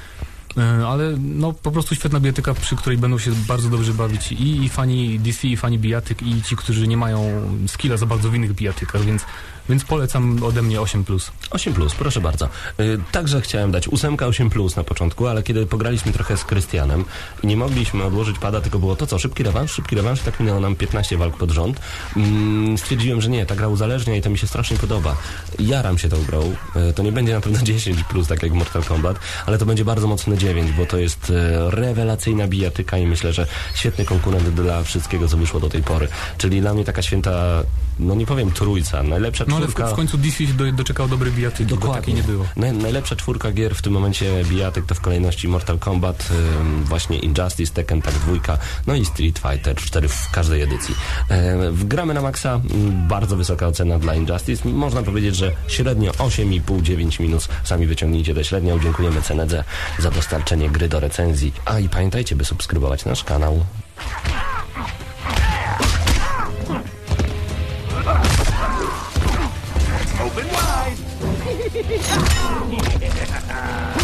[0.58, 4.64] E, Ale no po prostu świetna bijatyka, przy której będą się bardzo dobrze bawić i,
[4.64, 8.34] i fani DC, i fani bijatyk, i ci, którzy nie mają skilla za bardzo w
[8.34, 9.24] innych bijatykach, więc,
[9.68, 11.30] więc polecam ode mnie 8+.
[11.50, 12.48] 8 plus, proszę bardzo.
[12.80, 17.04] Y, Także chciałem dać 8 8 plus na początku, ale kiedy pograliśmy trochę z Krystianem
[17.42, 20.60] i nie mogliśmy odłożyć pada, tylko było to co, szybki rewanż, szybki rewanż, tak minęło
[20.60, 21.80] nam 15 walk pod rząd.
[22.16, 25.16] Mm, Stwierdziłem, że nie, ta gra uzależnia i to mi się strasznie podoba.
[25.58, 26.54] Jaram się tą grą.
[26.90, 29.84] Y, To nie będzie na pewno 10 plus, tak jak Mortal Kombat, ale to będzie
[29.84, 34.82] bardzo mocne 9, bo to jest e, rewelacyjna bijatyka i myślę, że świetny konkurent dla
[34.82, 36.08] wszystkiego, co wyszło do tej pory.
[36.38, 37.62] Czyli dla mnie taka święta,
[37.98, 39.92] no nie powiem trójca, najlepsza No ale w, czwórka.
[39.92, 42.44] w końcu DC się do, doczekał dobrej bijatyki, bo takiej nie było.
[42.56, 46.28] Naj, najlepsza czwórka gier w tym momencie bijatyk to w kolejności Mortal Kombat,
[46.60, 50.94] ym, właśnie Injustice, Tekken Tag 2, no i Street Fighter 4 w każdej edycji.
[51.28, 52.60] E, w gramy na maksa,
[53.08, 54.68] bardzo wysoka ocena dla Injustice.
[54.68, 57.48] Można powiedzieć, że średnio 8,5-9 minus.
[57.64, 58.80] Sami wyciągnijcie tę średnią.
[58.80, 59.64] Dziękujemy Cenedze
[59.98, 61.52] za dostarczenie gry do recenzji.
[61.64, 63.64] A i pamiętajcie, by subskrybować nasz kanał.
[71.86, 71.92] 逃
[72.70, 73.96] げてくれたな。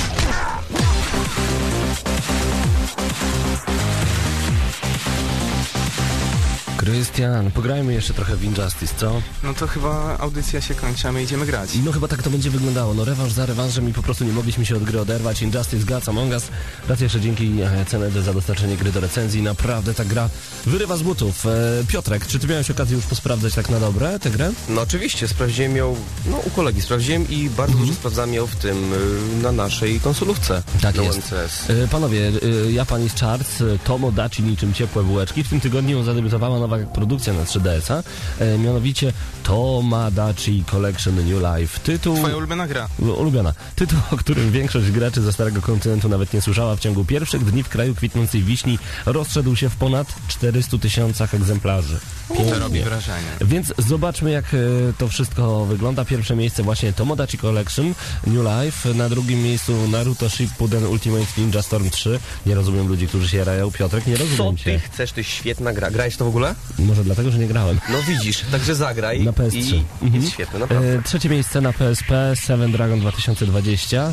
[6.82, 9.22] Krystian, pograjmy jeszcze trochę w Injustice, co?
[9.42, 11.70] No to chyba audycja się kończy, a my idziemy grać.
[11.84, 12.94] No chyba tak to będzie wyglądało.
[12.94, 15.42] No rewanż za rewanżem i po prostu nie mogliśmy się od gry oderwać.
[15.42, 16.48] Injustice Gods Among Us.
[16.88, 19.42] Raz jeszcze dzięki e, Cenedy za dostarczenie gry do recenzji.
[19.42, 20.28] Naprawdę ta gra
[20.66, 21.46] wyrywa z butów.
[21.46, 21.50] E,
[21.88, 24.52] Piotrek, czy ty miałeś okazję już posprawdzać tak na dobre tę grę?
[24.68, 28.92] No oczywiście, sprawdziłem ją, no u kolegi sprawdziłem i bardzo dużo sprawdzałem ją w tym,
[28.92, 30.62] y, na naszej konsolówce.
[30.80, 31.32] Tak do jest.
[31.68, 32.32] E, Panowie,
[32.66, 35.44] e, ja pani z Charts, e, Tomo Daci niczym ciepłe bułeczki.
[35.44, 38.02] W tym tygodniu zadebiutowała nowa produkcja na 3DS-a,
[38.44, 39.12] e, mianowicie
[39.42, 41.80] Tomadachi Collection New Life.
[41.80, 42.16] Tytuł...
[42.16, 42.88] Twoja ulubiona gra.
[43.18, 43.54] Ulubiona.
[43.76, 47.62] Tytuł, o którym większość graczy ze Starego Kontynentu nawet nie słyszała w ciągu pierwszych dni
[47.62, 52.00] w kraju kwitnącej wiśni rozszedł się w ponad 400 tysiącach egzemplarzy.
[52.28, 53.26] To robi wrażenie.
[53.40, 54.58] Więc zobaczmy, jak e,
[54.98, 56.04] to wszystko wygląda.
[56.04, 57.94] Pierwsze miejsce właśnie Tomodachi Collection
[58.26, 58.94] New Life.
[58.94, 62.20] Na drugim miejscu Naruto Shippuden Ultimate Ninja Storm 3.
[62.46, 63.70] Nie rozumiem ludzi, którzy się jarają.
[63.70, 64.78] Piotrek, nie Co rozumiem ty cię.
[64.78, 65.12] chcesz?
[65.12, 65.90] To jest świetna gra.
[65.90, 66.54] Grałeś to w ogóle?
[66.78, 67.80] Może dlatego, że nie grałem.
[67.90, 69.56] No widzisz, także zagraj Na PS3.
[69.56, 70.22] i Mhm.
[70.22, 70.94] jest świetne, naprawdę.
[70.98, 74.12] E, trzecie miejsce na PSP Seven Dragon 2020.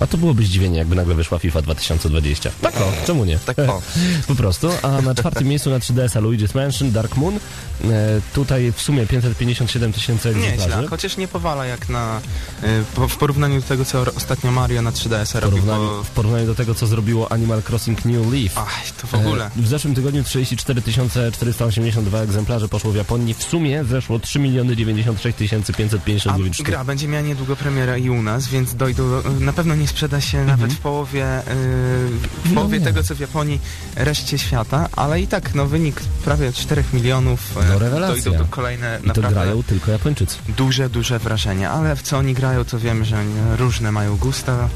[0.00, 2.50] A to byłoby zdziwienie, jakby nagle wyszła FIFA 2020.
[2.62, 3.38] Tak o, czemu nie?
[3.38, 3.82] Tak o.
[4.28, 4.68] Po prostu.
[4.82, 7.36] A na czwartym miejscu na 3DS-a Luigi's Mansion, Dark Moon.
[7.36, 7.38] E,
[8.34, 10.88] tutaj w sumie 557 tysięcy Nieźle, egzemplarzy.
[10.88, 12.20] chociaż nie powala jak na...
[12.64, 16.04] y, po, w porównaniu do tego, co ostatnio Mario na 3DS W robił, porównaniu, bo...
[16.04, 18.52] w porównaniu do tego, co zrobiło Animal Crossing New Leaf.
[18.58, 19.46] Ach, to w ogóle.
[19.46, 20.82] E, W zeszłym tygodniu 34
[21.32, 23.34] 482 egzemplarze poszło w Japonii.
[23.34, 26.66] W sumie zeszło 3 miliony 96 559 A sztuk.
[26.66, 29.02] gra będzie miała niedługo premierę i u nas, więc dojdą,
[29.40, 31.42] na pewno nie sprzeda się nawet w połowie,
[32.44, 32.84] yy, w połowie nie.
[32.84, 33.60] tego, co w Japonii
[33.96, 38.22] reszcie świata, ale i tak, no wynik prawie 4 milionów, e, No, rewelacja.
[38.24, 40.36] dojdą to kolejne I to naprawdę grają tylko Japończycy.
[40.56, 44.68] duże, duże wrażenie, ale w co oni grają, to wiemy, że oni różne mają gusta,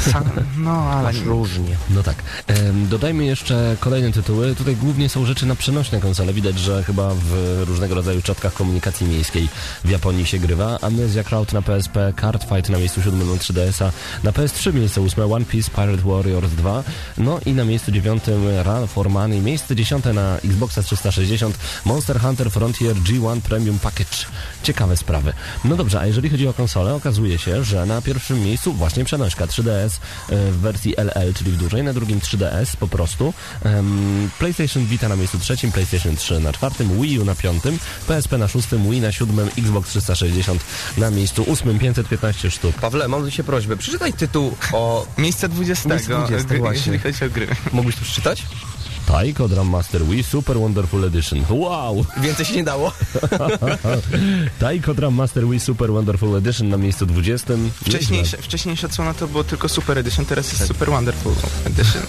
[0.00, 0.24] Sam,
[0.56, 1.12] no ale...
[1.12, 1.76] Różnie.
[1.90, 2.16] No tak.
[2.46, 4.54] Em, dodajmy jeszcze kolejne tytuły.
[4.54, 6.32] Tutaj głównie są rzeczy na przenośne konsole.
[6.32, 9.48] Widać, że chyba w różnego rodzaju czatkach komunikacji miejskiej
[9.84, 10.78] w Japonii się grywa.
[10.80, 13.90] Amnesia Crowd na PSP, Cardfight na miejscu siódmym na 3DS-a,
[14.24, 16.84] na PS3 miejsce ósme, One Piece Pirate Warriors 2,
[17.18, 22.50] no i na miejscu dziewiątym Run for Money, miejsce dziesiąte na Xboxa 360, Monster Hunter
[22.50, 24.26] Frontier G1 Premium Package.
[24.62, 25.32] Ciekawe sprawy.
[25.64, 29.46] No dobrze, a jeżeli chodzi o konsolę, okazuje się, że na pierwszym miejscu właśnie przenośka
[29.46, 29.90] 3DS
[30.28, 33.34] e, w wersji LL, czyli w dużej, na drugim 3DS po prostu,
[34.38, 38.48] PlayStation Vita na miejscu trzecim, PlayStation 3 na czwartym, Wii U na piątym, PSP na
[38.48, 40.64] szóstym, Wii na siódmym, Xbox 360
[40.98, 42.76] na miejscu ósmym, 515 sztuk.
[42.76, 43.76] Pawle, mam do Ciebie prośbę.
[43.76, 45.06] Przeczytaj tytuł o...
[45.18, 46.78] Miejsce 20, Miejsce 20, gry- właśnie.
[46.92, 47.46] jeżeli chodzi o gry.
[47.72, 48.42] Mógłbyś to przeczytać?
[49.12, 51.44] Taiko Drum Master Wii Super Wonderful Edition.
[51.50, 52.04] Wow!
[52.20, 52.92] Więcej się nie dało.
[54.60, 57.54] Taiko Drum Master Wii Super Wonderful Edition na miejscu 20.
[57.86, 61.32] Wcześniejsze, wcześniejsza odsłona to było tylko Super Edition, teraz jest Super Wonderful
[61.64, 62.02] Edition.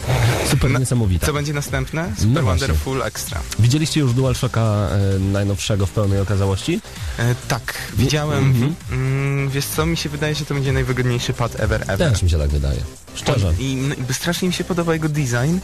[0.50, 1.26] Super Na- niesamowita.
[1.26, 2.12] Co będzie następne?
[2.18, 2.42] Super No.
[2.44, 3.42] Wonderful Extra.
[3.60, 6.82] Widzieliście już DualShocka e, najnowszego w pełnej okazałości?
[7.20, 8.74] E, tak, widziałem.
[8.92, 12.12] Mm, wiesz co, mi się wydaje, że to będzie najwygodniejszy pad ever, ever.
[12.12, 12.80] Też mi się tak wydaje.
[13.16, 13.54] Szczerze.
[13.60, 13.78] I,
[14.12, 15.58] strasznie mi się podoba jego design.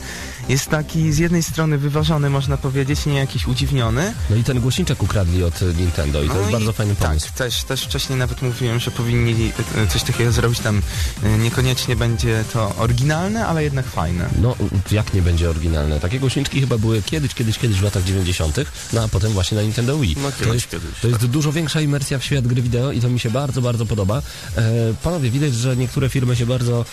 [0.49, 4.13] Jest taki z jednej strony wyważony, można powiedzieć, nie jakiś udziwniony.
[4.29, 6.95] No i ten głośniczek ukradli od e, Nintendo i to No jest i bardzo fajny
[6.95, 7.27] pomysł.
[7.27, 10.81] Tak, też, też wcześniej nawet mówiłem, że powinni e, coś takiego zrobić tam.
[11.23, 14.29] e, Niekoniecznie będzie to oryginalne, ale jednak fajne.
[14.41, 14.55] No,
[14.91, 15.99] jak nie będzie oryginalne?
[15.99, 18.57] Takie głośniczki chyba były kiedyś, kiedyś, kiedyś w latach 90.,
[18.93, 20.15] no a potem właśnie na Nintendo Wii.
[20.23, 23.01] No, to, kiedyś, jest, kiedyś, to jest dużo większa imersja w świat gry wideo i
[23.01, 24.21] to mi się bardzo, bardzo podoba.
[24.57, 24.61] E,
[25.03, 26.85] panowie, widać, że niektóre firmy się bardzo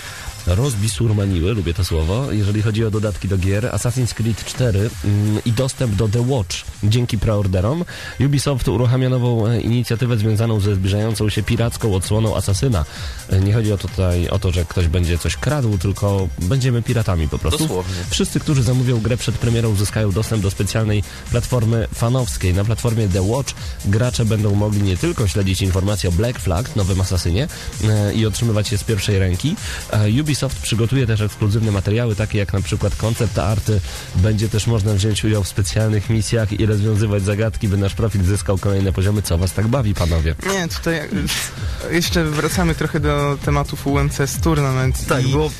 [0.46, 3.64] rozbisurmaniły, lubię to słowo, jeżeli chodzi o dodatki do gier.
[3.64, 7.84] Assassin's Creed 4 mm, i dostęp do The Watch dzięki preorderom.
[8.20, 12.84] Ubisoft uruchamia nową e, inicjatywę związaną ze zbliżającą się piracką odsłoną Asasyna.
[13.30, 17.28] E, nie chodzi o, tutaj, o to, że ktoś będzie coś kradł, tylko będziemy piratami
[17.28, 17.58] po prostu.
[17.58, 17.94] Dosłownie.
[18.10, 22.54] Wszyscy, którzy zamówią grę przed premierą uzyskają dostęp do specjalnej platformy fanowskiej.
[22.54, 27.00] Na platformie The Watch gracze będą mogli nie tylko śledzić informacje o Black Flag, nowym
[27.00, 27.48] asasynie
[27.84, 29.56] e, i otrzymywać je z pierwszej ręki.
[29.90, 33.80] E, Ubisoft przygotuje też ekskluzywne materiały, takie jak na przykład koncept arty.
[34.14, 38.58] Będzie też można wziąć udział w specjalnych misjach i rozwiązywać zagadki, by nasz profil zyskał
[38.58, 39.22] kolejne poziomy.
[39.22, 40.34] Co was tak bawi, panowie?
[40.52, 41.08] Nie, tutaj e,
[41.94, 45.06] jeszcze wracamy trochę do tematów UMCS Tournament.
[45.06, 45.50] Tak, i było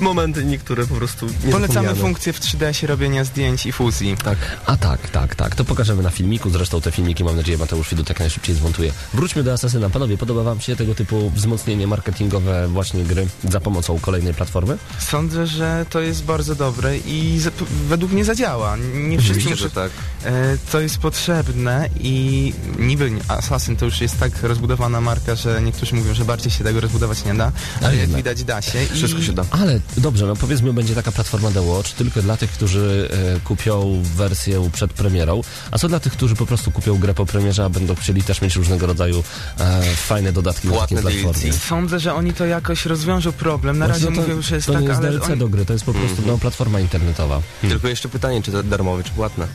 [0.00, 1.96] momenty niektóre po prostu Polecamy niezapomniane.
[2.00, 4.16] funkcję w 3DS robienia zdjęć i fuzji.
[4.24, 4.38] Tak.
[4.66, 5.54] A tak, tak, tak.
[5.54, 6.50] To pokażemy na filmiku.
[6.50, 8.92] Zresztą te filmiki, mam nadzieję, Mateusz Widut jak najszybciej zmontuje.
[9.14, 9.90] Wróćmy do Asasyna.
[9.90, 14.78] Panowie, podoba wam się tego typu wzmocnienie marketingowe właśnie gry za pomocą kolejnej platformy?
[14.98, 17.40] Sądzę, że to jest bardzo dobre i
[17.88, 18.76] według mnie zadziała.
[18.94, 19.90] Nie wszyscy że tak.
[20.24, 25.94] e, to jest potrzebne i niby Assassin to już jest tak rozbudowana marka, że niektórzy
[25.94, 28.16] mówią, że bardziej się tego rozbudować nie da, ale jak jednak.
[28.16, 28.78] widać da się.
[28.92, 29.44] Wszystko i się da.
[29.60, 34.02] Ale dobrze, no powiedzmy, będzie taka platforma The Watch tylko dla tych, którzy e, kupią
[34.16, 35.42] wersję przed premierą.
[35.70, 38.40] A co dla tych, którzy po prostu kupią grę po premierze, a będą chcieli też
[38.42, 39.24] mieć różnego rodzaju
[39.58, 41.50] e, fajne dodatki na takiej Płatne platformie?
[41.50, 41.62] DLC.
[41.68, 43.78] Sądzę, że oni to jakoś rozwiążą problem.
[43.78, 45.38] Na Właśnie razie to, mówią, że jest to tak, nie jest ale DLC oni...
[45.38, 47.42] do gry, to jest po prostu no, platforma internetowa.
[47.60, 49.46] Tylko jeszcze pytanie, czy to darmowe, czy płatne.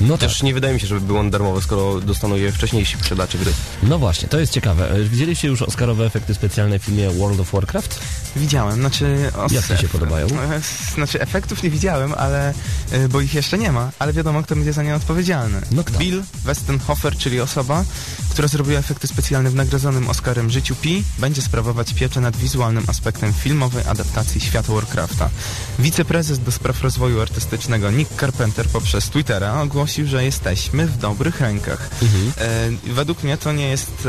[0.00, 0.28] No tak.
[0.28, 3.52] Też nie wydaje mi się, żeby był on darmowy, skoro dostaną je wcześniejsi posiadacze gry.
[3.82, 4.88] No właśnie, to jest ciekawe.
[5.04, 8.00] Widzieliście już Oscarowe efekty specjalne w filmie World of Warcraft?
[8.36, 9.23] Widziałem, znaczy...
[9.32, 10.26] os- Jak ci się podobają?
[10.26, 10.60] e,
[10.94, 12.54] Znaczy efektów nie widziałem, ale...
[12.92, 15.60] e, bo ich jeszcze nie ma, ale wiadomo, kto będzie za nie odpowiedzialny.
[15.70, 15.98] No kto?
[15.98, 17.84] Bill Westenhofer, czyli osoba,
[18.30, 23.32] która zrobiła efekty specjalne w nagrodzonym Oscarem życiu Pi, będzie sprawować pieczę nad wizualnym aspektem
[23.32, 25.30] filmowej adaptacji świata Warcrafta.
[25.78, 31.90] Wiceprezes do spraw rozwoju artystycznego Nick Carpenter poprzez Twittera ogłosił, że jesteśmy w dobrych rękach.
[32.38, 34.08] E, według mnie to nie jest,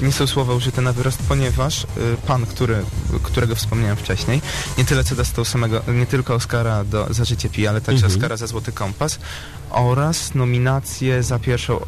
[0.00, 1.86] e, nie są słowa użyte na wyrost, ponieważ e,
[2.26, 2.76] pan, który,
[3.22, 4.37] którego wspomniałem wcześniej,
[4.78, 8.36] nie tyle co dostał samego, nie tylko Oscara do, za życie Pi, ale także Oscara
[8.36, 9.18] za Złoty Kompas,
[9.70, 11.78] oraz nominację za pierwszą e,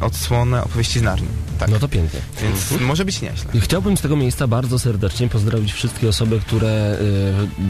[0.00, 1.28] odsłonę opowieści z Narni.
[1.58, 2.20] Tak, No to pięknie.
[2.42, 3.50] więc może być nieźle.
[3.54, 6.98] I Chciałbym z tego miejsca bardzo serdecznie pozdrowić wszystkie osoby, które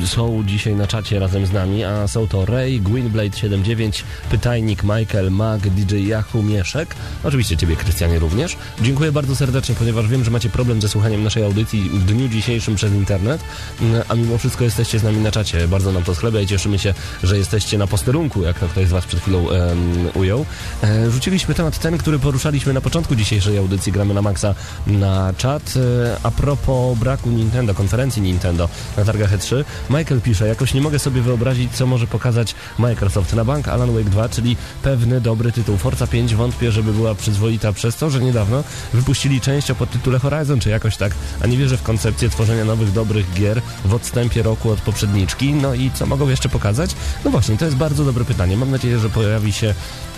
[0.03, 5.31] y, są dzisiaj na czacie razem z nami, a są to Ray, Gwynblade79, Pytajnik, Michael,
[5.31, 6.95] Mag, DJ Yahoo, Mieszek,
[7.25, 8.57] oczywiście Ciebie, Krystianie, również.
[8.83, 12.75] Dziękuję bardzo serdecznie, ponieważ wiem, że macie problem ze słuchaniem naszej audycji w dniu dzisiejszym
[12.75, 13.41] przez internet,
[13.83, 15.69] y, a mimo wszystko jesteście z nami na czacie.
[15.69, 18.91] Bardzo nam to schlebia i cieszymy się, że jesteście na posterunku, jak to ktoś z
[18.91, 20.47] Was przed chwilą em, ujął.
[20.83, 24.55] E, rzuciliśmy temat ten, który poruszaliśmy na początku dzisiejszej audycji, gramy na maksa
[24.87, 25.75] na czat.
[25.77, 30.99] E, a propos braku Nintendo, konferencji Nintendo na targach E3, Michael pisze, jakoś nie mogę
[30.99, 35.77] sobie wyobrazić, co może pokazać Microsoft na bank Alan Wake 2, czyli pewny dobry tytuł.
[35.77, 40.61] Forza 5 wątpię, żeby była przyzwoita przez to, że niedawno wypuścili część o podtytule Horizon,
[40.61, 44.71] czy jakoś tak, a nie wierzę w koncepcję tworzenia nowych, dobrych gier w odstępie roku
[44.71, 45.53] od poprzedniczki.
[45.53, 46.91] No i co mogą jeszcze pokazać?
[47.25, 48.57] No właśnie, to jest bardzo dobre pytanie.
[48.57, 49.75] Mam nadzieję, że pojawi się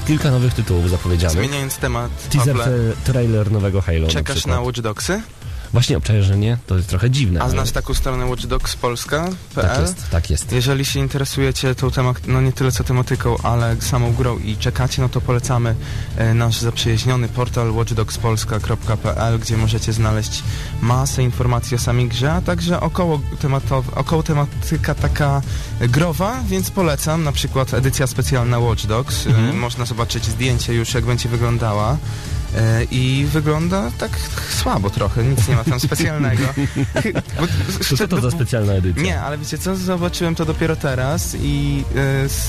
[0.07, 1.37] kilka nowych tytułów zapowiedzianych.
[1.37, 2.57] Zmieniając temat, Teaser,
[3.05, 4.57] trailer nowego Halo na czekasz przykład.
[4.57, 5.23] na Watch Dogsy?
[5.73, 7.41] Właśnie obczaję, że nie, to jest trochę dziwne.
[7.41, 9.37] A ale znasz taką stronę watchdogspolska.pl?
[9.55, 10.53] Tak jest, tak jest.
[10.53, 15.03] Jeżeli się interesujecie tą temat, no nie tyle co tematyką, ale samą grą i czekacie,
[15.03, 15.75] no to polecamy
[16.17, 20.43] e, nasz zaprzyjaźniony portal watchdogspolska.pl, gdzie możecie znaleźć
[20.83, 25.43] masę informacji o samej grze, a także około, tematow- około tematyka taka
[25.81, 29.27] growa, więc polecam, na przykład edycja specjalna Watch Dogs.
[29.27, 29.59] E, Mhm.
[29.59, 31.97] można zobaczyć zdjęcie już, jak będzie wyglądała.
[32.57, 34.11] E, I wygląda tak
[34.63, 36.43] słabo trochę, nic nie ma tam specjalnego.
[37.41, 37.47] Bo-
[37.91, 39.03] To co to za specjalna edycja?
[39.03, 41.85] nie, ale wiecie co, zobaczyłem to dopiero teraz i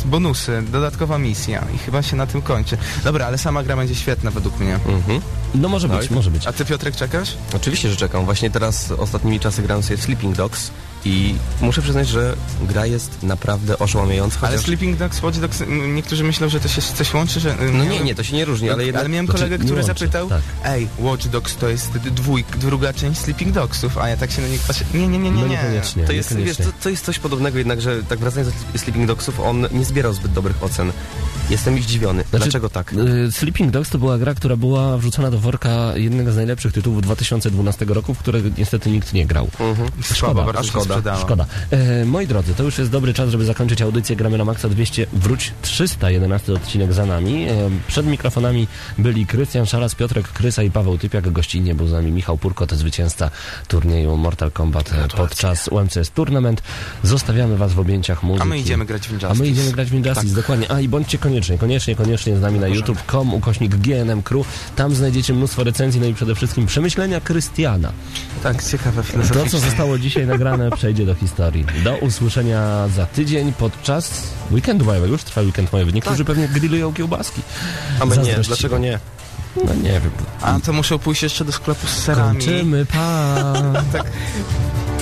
[0.06, 2.78] y, bonusy, dodatkowa misja i chyba się na tym kończy.
[3.04, 4.74] Dobra, ale sama gra będzie świetna według mnie.
[4.76, 5.22] Mhm.
[5.56, 6.12] No może być, Tak.
[6.12, 6.48] może być.
[6.48, 7.38] A ty Piotrek czekasz?
[7.56, 8.26] Oczywiście, że czekam.
[8.26, 10.72] Właśnie teraz ostatnimi czasy gram sobie w Sleeping Dogs
[11.06, 14.38] i muszę przyznać, że gra jest naprawdę oszałamiająca.
[14.42, 17.56] Ale chociaż- Sleeping Dogs, Watch Dogs, niektórzy myślą, że to się coś łączy, że...
[17.56, 19.00] No miałem- nie, nie, to się nie różni, ale jednak...
[19.00, 20.42] ale miałem kolegę, nie który łączy, zapytał, tak.
[20.66, 24.48] ej, Watch Dogs to jest dwójk, druga część Sleeping Dogsów, a ja tak się na
[24.48, 25.54] nich patrzę, nie, nie, nie, nie, No nie.
[25.58, 26.04] niekoniecznie.
[26.06, 29.40] To jest, wiesz, to, to jest coś podobnego jednak, że tak wracając do Sleeping Dogsów,
[29.40, 30.92] on nie zbierał zbyt dobrych ocen.
[31.50, 32.24] Jestem zdziwiony.
[32.30, 32.94] Znaczy, Dlaczego tak?
[32.94, 37.02] y, Sleeping Dogs to była gra, która była wrzucona do worka jednego z najlepszych tytułów
[37.02, 39.48] 2012 roku, w które niestety nikt nie grał.
[39.60, 39.90] Mhm.
[40.04, 40.86] Słabo, bardzo a się szkoda.
[40.86, 41.18] sprzedała.
[41.22, 41.46] Szkoda.
[41.72, 45.08] E, moi drodzy, to już jest dobry czas, żeby zakończyć audycję Gramy na Maxa 200,
[45.14, 47.44] wróć 311 odcinek za nami.
[47.50, 48.68] E, przed mikrofonami
[48.98, 51.32] byli Krystian Szaras, Piotrek Krysa i Paweł Typiak.
[51.32, 53.32] Gościnnie był z nami Michał Purko, to zwycięzca
[53.68, 56.62] turnieju Mortal Kombat e, podczas UMCS Tournament.
[57.04, 58.44] Zostawiamy was w objęciach muzyki.
[58.44, 59.32] A my idziemy grać w Injustice.
[59.32, 60.72] A my idziemy grać w Injustice, dokładnie.
[60.72, 64.48] A i bądźcie koniecznie, koniecznie, koniecznie z nami na youtube.com, ukośnik GNM Crew.
[64.76, 67.92] Tam znajdziecie mnóstwo recenzji, no i przede wszystkim przemyślenia Krystiana.
[68.44, 71.66] Tak, ciekawe To, co zostało dzisiaj nagrane, przejdzie do historii.
[71.84, 75.14] Do usłyszenia za tydzień podczas weekendu majowego.
[75.14, 75.94] Już trwa weekend majowy.
[75.94, 77.42] Niektórzy pewnie grillują kiełbaski.
[78.00, 79.00] A my nie, dlaczego nie?
[79.66, 80.12] No nie wiem.
[80.42, 82.40] A to muszę pójść jeszcze do sklepu z serami.
[82.40, 83.54] Kończymy, pa!
[83.94, 84.02] Ej,